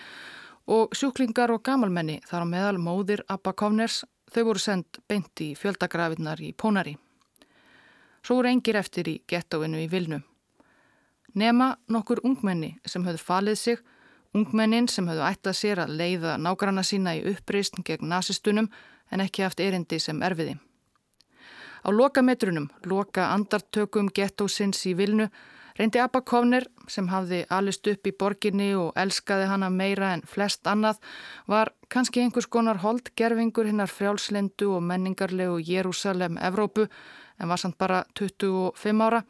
og 0.70 0.94
sjúklingar 0.94 1.50
og 1.50 1.64
gamalmenni 1.66 2.20
þar 2.28 2.47
á 2.47 2.53
meðal 2.53 2.78
móðir 2.78 3.24
Abba 3.28 3.53
Kovners, 3.59 4.05
þau 4.30 4.45
voru 4.53 4.62
sendt 4.62 5.01
beint 5.11 5.42
í 5.42 5.53
fjöldagrafinnar 5.59 6.38
í 6.47 6.53
Pónari. 6.55 6.95
Svo 8.22 8.38
voru 8.38 8.53
engir 8.53 8.78
eftir 8.78 9.09
í 9.11 9.16
gettóinu 9.26 9.80
í 9.82 9.88
Vilnu. 9.90 10.20
Nema 11.34 11.72
nokkur 11.90 12.22
ungmenni 12.26 12.76
sem 12.86 13.03
höfðu 13.07 13.22
falið 13.24 13.59
sig, 13.59 13.82
ungmennin 14.34 14.86
sem 14.88 15.09
höfðu 15.11 15.26
ættað 15.26 15.59
sér 15.59 15.82
að 15.82 15.95
leiða 15.99 16.36
nágranna 16.38 16.84
sína 16.86 17.16
í 17.18 17.24
uppreist 17.32 17.78
gegn 17.86 18.11
nazistunum 18.12 18.70
en 19.11 19.24
ekki 19.26 19.42
haft 19.42 19.62
erindi 19.62 19.99
sem 19.99 20.22
erfiði. 20.22 20.59
Á 21.82 21.88
loka 21.90 22.22
metrunum, 22.22 22.68
loka 22.84 23.30
andartökum 23.34 24.11
gettósins 24.14 24.84
í 24.86 24.95
Vilnu, 24.95 25.30
reyndi 25.79 26.01
Abba 26.03 26.21
Kovner 26.21 26.66
sem 26.89 27.09
hafði 27.09 27.45
alist 27.51 27.87
upp 27.91 28.07
í 28.07 28.12
borginni 28.16 28.71
og 28.75 28.93
elskaði 28.99 29.49
hana 29.51 29.71
meira 29.71 30.12
en 30.14 30.23
flest 30.27 30.66
annað, 30.66 31.01
var 31.47 31.73
kannski 31.89 32.23
einhvers 32.23 32.49
konar 32.51 32.81
holdgerfingur 32.83 33.68
hinnar 33.71 33.91
frjálslendu 33.91 34.73
og 34.77 34.83
menningarlegu 34.87 35.61
Jérúsalem 35.61 36.39
Evrópu 36.39 36.89
en 37.41 37.49
var 37.49 37.59
samt 37.59 37.79
bara 37.79 38.05
25 38.18 39.07
ára. 39.07 39.23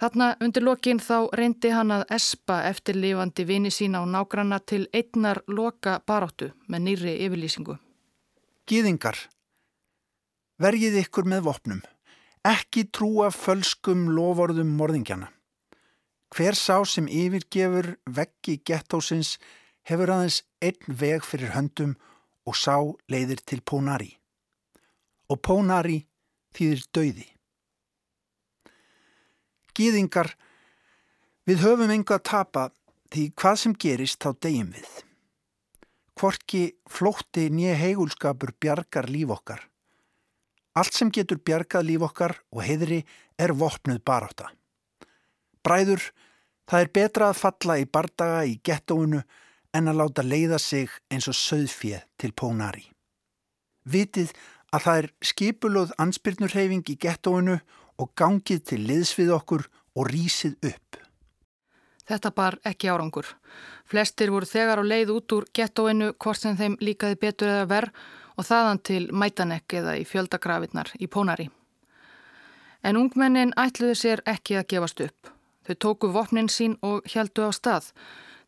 Þarna 0.00 0.30
undir 0.40 0.64
lokin 0.64 1.00
þá 1.02 1.28
reyndi 1.36 1.70
hann 1.76 1.92
að 1.92 2.06
espa 2.16 2.62
eftirlifandi 2.70 3.44
vini 3.44 3.68
sína 3.68 4.00
og 4.00 4.08
nágranna 4.08 4.56
til 4.64 4.86
einnar 4.96 5.42
loka 5.46 5.98
baráttu 6.08 6.54
með 6.72 6.84
nýri 6.86 7.16
yfirlýsingu. 7.26 7.76
Gýðingar, 8.70 9.18
vergið 10.62 10.96
ykkur 11.02 11.28
með 11.28 11.44
vopnum, 11.50 11.82
ekki 12.48 12.86
trúa 12.88 13.28
fölskum 13.34 14.08
lovorðum 14.16 14.72
morðingjana. 14.78 15.28
Hver 16.30 16.54
sá 16.54 16.78
sem 16.86 17.08
yfirgefur 17.10 17.96
veggi 18.06 18.60
gettósins 18.66 19.34
hefur 19.88 20.12
aðeins 20.14 20.42
einn 20.62 20.96
veg 21.02 21.26
fyrir 21.26 21.54
höndum 21.56 21.96
og 22.46 22.56
sá 22.56 22.76
leiðir 23.10 23.42
til 23.42 23.62
Pónari. 23.66 24.12
Og 25.30 25.40
Pónari 25.42 26.04
þýðir 26.54 26.86
dauði. 26.94 27.26
Gýðingar, 29.74 30.34
við 31.46 31.62
höfum 31.64 31.90
enga 31.94 32.18
að 32.18 32.26
tapa 32.30 32.64
því 33.10 33.26
hvað 33.34 33.60
sem 33.62 33.74
gerist 33.84 34.22
þá 34.22 34.30
deyjum 34.46 34.70
við. 34.74 34.90
Hvorki 36.20 36.62
flótti 36.90 37.48
nýja 37.50 37.78
heigulskapur 37.80 38.52
bjargar 38.60 39.08
líf 39.10 39.34
okkar. 39.34 39.62
Allt 40.78 40.94
sem 40.94 41.10
getur 41.10 41.40
bjargað 41.42 41.88
líf 41.88 42.06
okkar 42.06 42.36
og 42.54 42.62
heiðri 42.62 43.02
er 43.40 43.54
vopnuð 43.56 44.02
baráta. 44.06 44.50
Bræður, 45.66 46.06
það 46.68 46.84
er 46.84 46.92
betra 46.94 47.30
að 47.30 47.40
falla 47.40 47.78
í 47.80 47.86
bardaga 47.86 48.44
í 48.48 48.56
gettóinu 48.64 49.22
en 49.76 49.90
að 49.90 50.00
láta 50.00 50.24
leiða 50.26 50.58
sig 50.58 50.90
eins 51.12 51.28
og 51.30 51.36
söðfið 51.38 52.06
til 52.18 52.32
pónari. 52.32 52.86
Vitið 53.84 54.32
að 54.70 54.86
það 54.86 55.02
er 55.02 55.10
skipulöð 55.30 55.92
ansbyrnurheyfing 55.98 56.90
í 56.90 56.98
gettóinu 57.00 57.58
og 58.00 58.12
gangið 58.16 58.64
til 58.72 58.80
liðs 58.86 59.14
við 59.18 59.34
okkur 59.36 59.66
og 59.98 60.10
rýsið 60.10 60.56
upp. 60.70 61.00
Þetta 62.10 62.30
bar 62.34 62.56
ekki 62.66 62.90
árangur. 62.90 63.26
Flestir 63.86 64.32
voru 64.34 64.46
þegar 64.48 64.82
á 64.82 64.84
leið 64.86 65.12
út 65.14 65.34
úr 65.36 65.46
gettóinu 65.54 66.12
hvort 66.18 66.40
sem 66.40 66.56
þeim 66.58 66.76
líkaði 66.82 67.18
betur 67.22 67.50
eða 67.52 67.68
verð 67.70 68.00
og 68.36 68.46
þaðan 68.46 68.80
til 68.86 69.02
mætanek 69.12 69.76
eða 69.78 69.96
í 70.00 70.06
fjöldagrafirnar 70.08 70.94
í 70.98 71.06
Pónari. 71.06 71.50
En 72.82 72.96
ungmennin 72.96 73.52
ætluðu 73.60 73.98
sér 73.98 74.22
ekki 74.26 74.56
að 74.58 74.70
gefast 74.72 75.04
upp. 75.04 75.39
Þau 75.70 75.76
tóku 75.78 76.08
vopnin 76.10 76.48
sín 76.50 76.72
og 76.82 77.04
heldu 77.06 77.44
á 77.46 77.54
stað. 77.54 77.92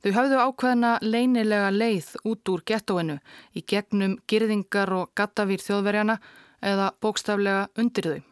Þau 0.03 0.11
hafðu 0.17 0.39
ákveðna 0.43 0.89
leynilega 1.07 1.69
leið 1.71 2.09
út 2.27 2.51
úr 2.51 2.63
gettóinu 2.67 3.21
í 3.55 3.61
gegnum 3.63 4.17
girðingar 4.27 4.91
og 4.97 5.13
gattavýr 5.15 5.63
þjóðverjana 5.63 6.17
eða 6.59 6.89
bókstaflega 6.99 7.69
undir 7.79 8.09
þau. 8.09 8.23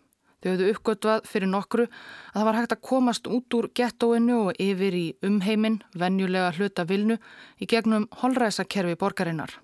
Þau 0.40 0.48
höfðu 0.50 0.70
uppgötvað 0.72 1.28
fyrir 1.30 1.50
nokkru 1.52 1.84
að 1.86 2.34
það 2.34 2.48
var 2.48 2.58
hægt 2.58 2.74
að 2.74 2.82
komast 2.88 3.30
út 3.30 3.54
úr 3.54 3.68
gettóinu 3.78 4.38
og 4.48 4.58
yfir 4.58 4.96
í 4.98 5.04
umheimin, 5.22 5.78
venjulega 5.94 6.50
hluta 6.56 6.86
vilnu, 6.88 7.20
í 7.62 7.68
gegnum 7.70 8.08
holræsakerfi 8.24 8.96
borgarinnar. 8.98 9.54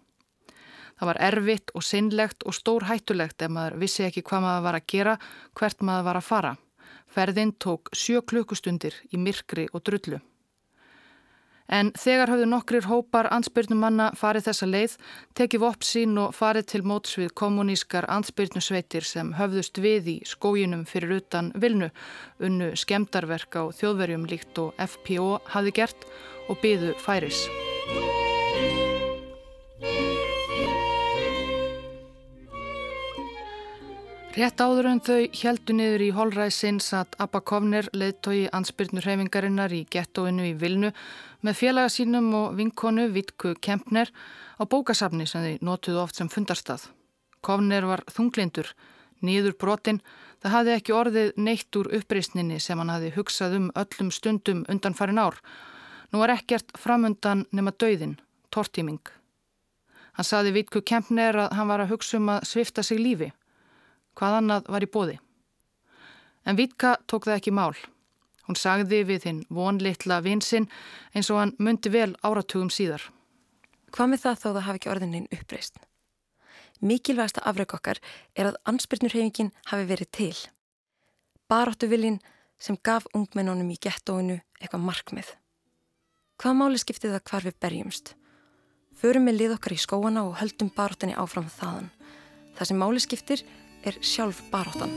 Það 1.00 1.10
var 1.10 1.20
erfitt 1.32 1.74
og 1.74 1.82
sinnlegt 1.82 2.46
og 2.46 2.54
stór 2.54 2.86
hættulegt 2.86 3.42
ef 3.42 3.50
maður 3.50 3.80
vissi 3.82 4.06
ekki 4.06 4.22
hvað 4.22 4.46
maður 4.46 4.64
var 4.68 4.78
að 4.78 4.86
gera, 4.94 5.16
hvert 5.58 5.82
maður 5.82 6.08
var 6.10 6.20
að 6.20 6.28
fara. 6.28 6.54
Ferðin 7.16 7.54
tók 7.56 7.88
sjö 7.96 8.20
klukkustundir 8.20 8.96
í 9.08 9.20
myrkri 9.20 9.70
og 9.72 9.84
drullu. 9.88 10.20
En 11.66 11.90
þegar 11.98 12.30
hafðu 12.30 12.46
nokkrir 12.46 12.86
hópar 12.86 13.26
ansbyrnum 13.34 13.80
manna 13.82 14.10
farið 14.14 14.46
þessa 14.50 14.68
leið, 14.70 14.92
tekið 15.38 15.64
vopp 15.64 15.86
sín 15.86 16.14
og 16.22 16.36
farið 16.36 16.68
til 16.72 16.82
móts 16.86 17.16
við 17.18 17.32
kommunískar 17.40 18.06
ansbyrnusveitir 18.18 19.06
sem 19.06 19.32
höfðust 19.38 19.82
við 19.82 20.12
í 20.14 20.16
skójinum 20.28 20.86
fyrir 20.86 21.18
utan 21.18 21.50
vilnu, 21.58 21.90
unnu 22.38 22.70
skemdarverk 22.78 23.58
á 23.58 23.62
þjóðverjum 23.80 24.30
líkt 24.30 24.62
og 24.62 24.78
FPO 24.78 25.40
hafi 25.56 25.74
gert 25.80 26.06
og 26.46 26.62
byðu 26.62 26.94
færis. 27.02 27.48
Rétt 34.36 34.60
áður 34.60 34.90
en 34.90 34.98
þau 35.00 35.22
heldu 35.32 35.72
niður 35.72 36.02
í 36.04 36.06
holræsins 36.12 36.90
að 36.92 37.14
Abba 37.24 37.40
Kovner 37.40 37.86
leðtói 37.96 38.50
ansbyrnur 38.52 39.06
hreifingarinnar 39.06 39.72
í 39.72 39.78
gettóinu 39.88 40.44
í 40.44 40.50
Vilnu 40.60 40.90
með 41.40 41.56
félaga 41.56 41.88
sínum 41.94 42.26
og 42.36 42.50
vinkonu 42.58 43.06
Vitku 43.14 43.54
Kempner 43.64 44.10
á 44.60 44.62
bókasafni 44.68 45.24
sem 45.24 45.40
þau 45.40 45.64
notuðu 45.70 46.02
oft 46.02 46.20
sem 46.20 46.28
fundarstað. 46.28 46.84
Kovner 47.40 47.86
var 47.88 48.02
þunglindur, 48.12 48.68
nýður 49.24 49.56
brotinn, 49.56 50.02
það 50.44 50.54
hafði 50.58 50.74
ekki 50.74 50.96
orðið 50.98 51.32
neitt 51.48 51.80
úr 51.80 51.90
uppreysninni 51.96 52.60
sem 52.60 52.76
hann 52.76 52.92
hafði 52.92 53.14
hugsað 53.16 53.56
um 53.56 53.72
öllum 53.72 54.12
stundum 54.12 54.62
undan 54.68 54.98
farin 55.00 55.22
ár. 55.24 55.40
Nú 56.12 56.20
var 56.20 56.34
ekkert 56.36 56.76
framundan 56.76 57.46
nema 57.56 57.72
döðin, 57.72 58.18
tortíming. 58.52 59.00
Hann 60.20 60.28
saði 60.28 60.52
Vitku 60.60 60.84
Kempner 60.84 61.46
að 61.46 61.56
hann 61.56 61.72
var 61.72 61.86
að 61.86 61.96
hugsa 61.96 62.20
um 62.20 62.34
að 62.36 62.44
svifta 62.52 62.84
sig 62.84 63.00
lífi 63.00 63.32
hvað 64.16 64.38
annað 64.40 64.70
var 64.72 64.84
í 64.84 64.90
bóði. 64.90 65.18
En 66.46 66.58
Vítka 66.58 66.96
tók 67.10 67.26
það 67.26 67.40
ekki 67.40 67.54
mál. 67.54 67.74
Hún 68.46 68.58
sagði 68.58 69.02
við 69.08 69.26
hinn 69.26 69.42
vonlittla 69.50 70.20
vinsinn 70.22 70.68
eins 71.12 71.30
og 71.34 71.40
hann 71.42 71.54
myndi 71.58 71.90
vel 71.90 72.12
áratugum 72.22 72.70
síðar. 72.70 73.02
Hvað 73.90 74.12
með 74.12 74.22
það 74.22 74.40
þó 74.42 74.48
það 74.48 74.64
hafi 74.66 74.80
ekki 74.80 74.92
orðininn 74.92 75.30
uppreist? 75.34 75.80
Mikilvægasta 76.80 77.42
afrauk 77.48 77.74
okkar 77.78 77.98
er 78.36 78.50
að 78.50 78.60
ansbyrnurhefingin 78.70 79.50
hafi 79.70 79.88
verið 79.88 80.10
til. 80.12 80.36
Baráttu 81.48 81.88
viljin 81.90 82.20
sem 82.58 82.76
gaf 82.82 83.08
ungmennunum 83.16 83.70
í 83.72 83.78
gettóinu 83.80 84.38
eitthvað 84.60 84.86
markmið. 84.86 85.32
Hvað 86.36 86.58
máli 86.60 86.80
skiptið 86.80 87.16
það 87.16 87.26
hvar 87.30 87.46
við 87.48 87.58
berjumst? 87.64 88.14
Förum 88.96 89.28
við 89.28 89.38
lið 89.40 89.54
okkar 89.56 89.74
í 89.74 89.80
skóana 89.80 90.24
og 90.28 90.36
höldum 90.40 90.70
baráttinni 90.76 91.16
áfram 91.16 91.48
þaðan. 91.52 91.88
Það 92.56 92.68
sem 92.70 92.80
máli 92.80 93.02
skiptir 93.02 93.42
er 93.42 93.65
sjálf 94.00 94.42
baróttan. 94.50 94.92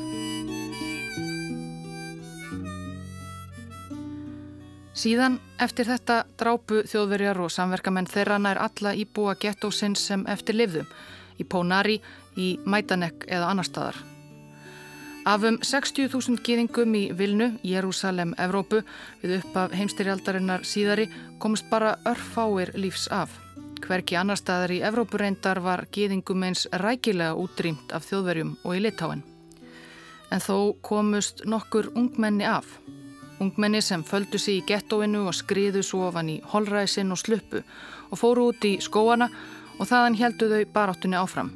Síðan 4.99 5.37
eftir 5.63 5.87
þetta 5.87 6.23
drápu 6.39 6.81
þjóðverjar 6.89 7.39
og 7.39 7.51
samverkamenn 7.53 8.09
þeirra 8.09 8.39
nær 8.41 8.59
alla 8.59 8.91
íbúa 8.97 9.37
gettósins 9.39 10.01
sem 10.09 10.25
eftir 10.27 10.57
livðum 10.59 10.89
í 11.39 11.45
Pónari, 11.47 11.99
í 12.35 12.57
Mætanek 12.67 13.23
eða 13.27 13.51
annar 13.53 13.67
staðar. 13.67 13.99
Af 15.29 15.43
um 15.47 15.59
60.000 15.63 16.39
gýðingum 16.43 16.95
í 16.95 17.03
Vilnu, 17.15 17.51
Jérúsalem, 17.63 18.33
Evrópu 18.39 18.81
við 19.21 19.37
upp 19.39 19.57
af 19.61 19.75
heimstyrjaldarinnar 19.75 20.63
síðari 20.67 21.09
komist 21.39 21.69
bara 21.71 21.97
örfáir 22.07 22.73
lífs 22.75 23.07
af. 23.11 23.31
Hverki 23.83 24.17
annar 24.19 24.37
staðar 24.37 24.73
í 24.75 24.79
Evrópureindar 24.85 25.61
var 25.63 25.85
gýðingum 25.93 26.43
eins 26.47 26.65
rækilega 26.71 27.37
útrýmt 27.39 27.93
af 27.95 28.05
þjóðverjum 28.09 28.55
og 28.63 28.75
í 28.77 28.81
litáin. 28.83 29.23
En 30.29 30.43
þó 30.43 30.75
komust 30.85 31.45
nokkur 31.45 31.89
ungmenni 31.95 32.45
af. 32.45 32.67
Ungmenni 33.39 33.81
sem 33.81 34.03
földu 34.03 34.37
sig 34.37 34.59
í 34.59 34.65
gettóinu 34.67 35.23
og 35.29 35.37
skriðu 35.37 35.81
svo 35.85 36.09
ofan 36.09 36.29
í 36.29 36.41
holræsin 36.51 37.15
og 37.15 37.21
sluppu 37.21 37.63
og 38.09 38.19
fóru 38.19 38.49
út 38.51 38.67
í 38.67 38.75
skóana 38.83 39.29
og 39.79 39.87
þaðan 39.87 40.19
heldu 40.19 40.51
þau 40.51 40.61
baráttunni 40.75 41.17
áfram. 41.17 41.51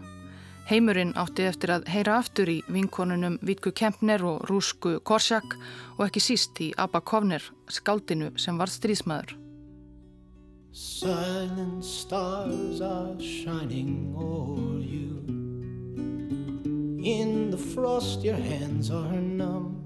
Heimurinn 0.69 1.11
átti 1.19 1.43
eftir 1.43 1.73
að 1.75 1.89
heyra 1.91 2.17
aftur 2.21 2.47
í 2.47 2.61
vinkonunum 2.71 3.35
Vítku 3.43 3.75
Kempner 3.75 4.23
og 4.23 4.47
Rúsku 4.47 4.95
Korsjak 5.03 5.57
og 5.97 6.05
ekki 6.07 6.23
síst 6.23 6.63
í 6.63 6.71
Abba 6.79 7.03
Kovner, 7.03 7.43
skáldinu 7.67 8.31
sem 8.39 8.57
var 8.57 8.71
strísmaður. 8.71 9.42
Silent 10.75 11.85
stars 11.85 12.81
are 12.81 13.13
shining 13.19 14.11
o'er 14.17 14.79
you. 14.79 15.23
In 17.05 17.51
the 17.51 17.59
frost, 17.59 18.23
your 18.23 18.37
hands 18.37 18.89
are 18.89 19.11
numb. 19.11 19.85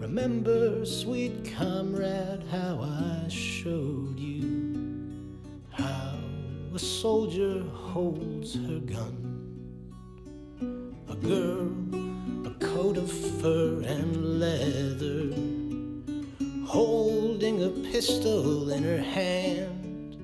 Remember, 0.00 0.84
sweet 0.84 1.54
comrade, 1.56 2.42
how 2.50 2.80
I 2.82 3.28
showed 3.28 4.18
you 4.18 5.38
how 5.70 6.18
a 6.74 6.78
soldier 6.80 7.62
holds 7.72 8.56
her 8.56 8.80
gun. 8.80 9.16
A 11.08 11.14
girl, 11.14 11.70
a 12.48 12.54
coat 12.58 12.96
of 12.96 13.12
fur 13.12 13.80
and 13.86 14.40
leather 14.40 15.61
holding 16.72 17.62
a 17.64 17.68
pistol 17.92 18.70
in 18.70 18.82
her 18.82 19.02
hand, 19.02 20.16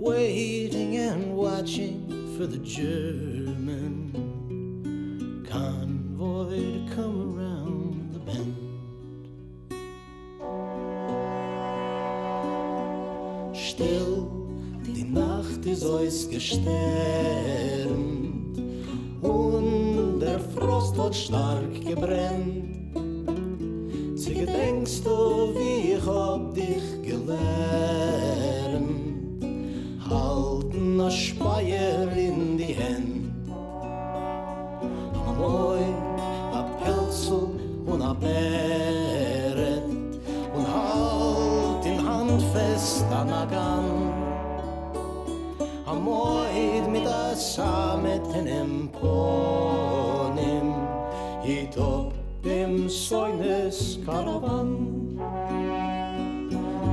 waiting 0.00 0.96
and 0.96 1.34
watching 1.36 2.06
for 2.36 2.46
the 2.46 2.58
German 2.58 4.12
convoy 5.50 6.50
to 6.50 6.94
come 6.94 7.36
around 7.36 8.12
the 8.12 8.20
bend. 8.20 8.54
Still, 13.56 14.30
die 14.86 15.02
Nacht 15.02 15.66
ist 15.66 15.84
ausgesternt 15.84 16.62
und 19.20 20.20
der 20.20 20.38
Frost 20.38 20.96
hat 20.96 21.16
stark 21.16 21.84
gebrennt. 21.84 23.03
Gedenkst 24.34 25.04
du, 25.04 25.54
wie 25.54 25.92
ich 25.92 26.06
hab 26.06 26.54
dich 26.54 27.02
gelernt. 27.02 27.34
Halten 30.10 31.00
a 31.00 31.10
Speier 31.10 31.93
caravan. 54.04 55.16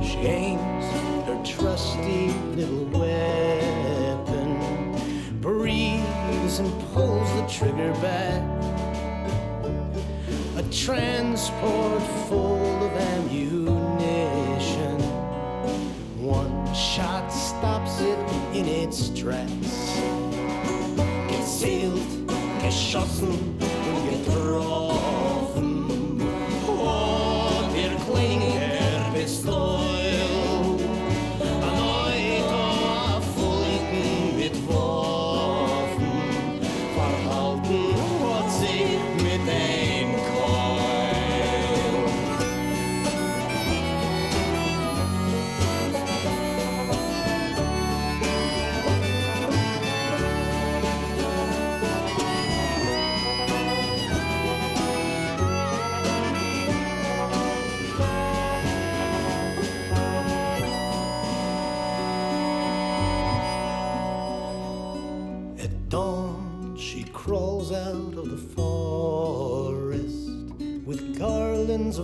She 0.02 0.18
aims 0.18 0.84
her 1.26 1.40
trusty 1.44 2.30
little 2.56 2.86
weapon, 2.98 4.50
breathes 5.40 6.58
and 6.58 6.72
pulls 6.92 7.30
the 7.34 7.46
trigger 7.48 7.92
back. 8.00 8.42
A 10.56 10.62
transport 10.70 12.02
full 12.28 12.84
of 12.86 12.92
ammunition. 12.92 13.78
One 16.18 16.74
shot 16.74 17.28
stops 17.28 18.00
it 18.00 18.18
in 18.56 18.66
its 18.66 19.10
tracks. 19.10 20.00
Gezielt, 21.28 22.26
geschossen. 22.60 23.71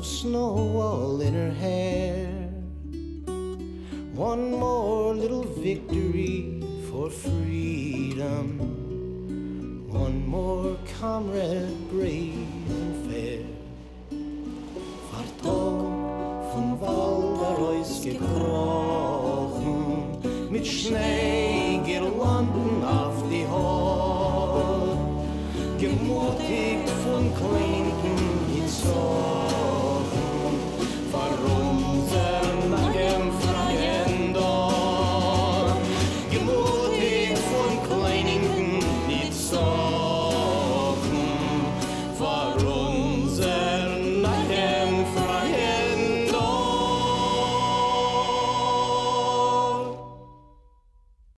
snow 0.03 0.79
all 0.81 1.08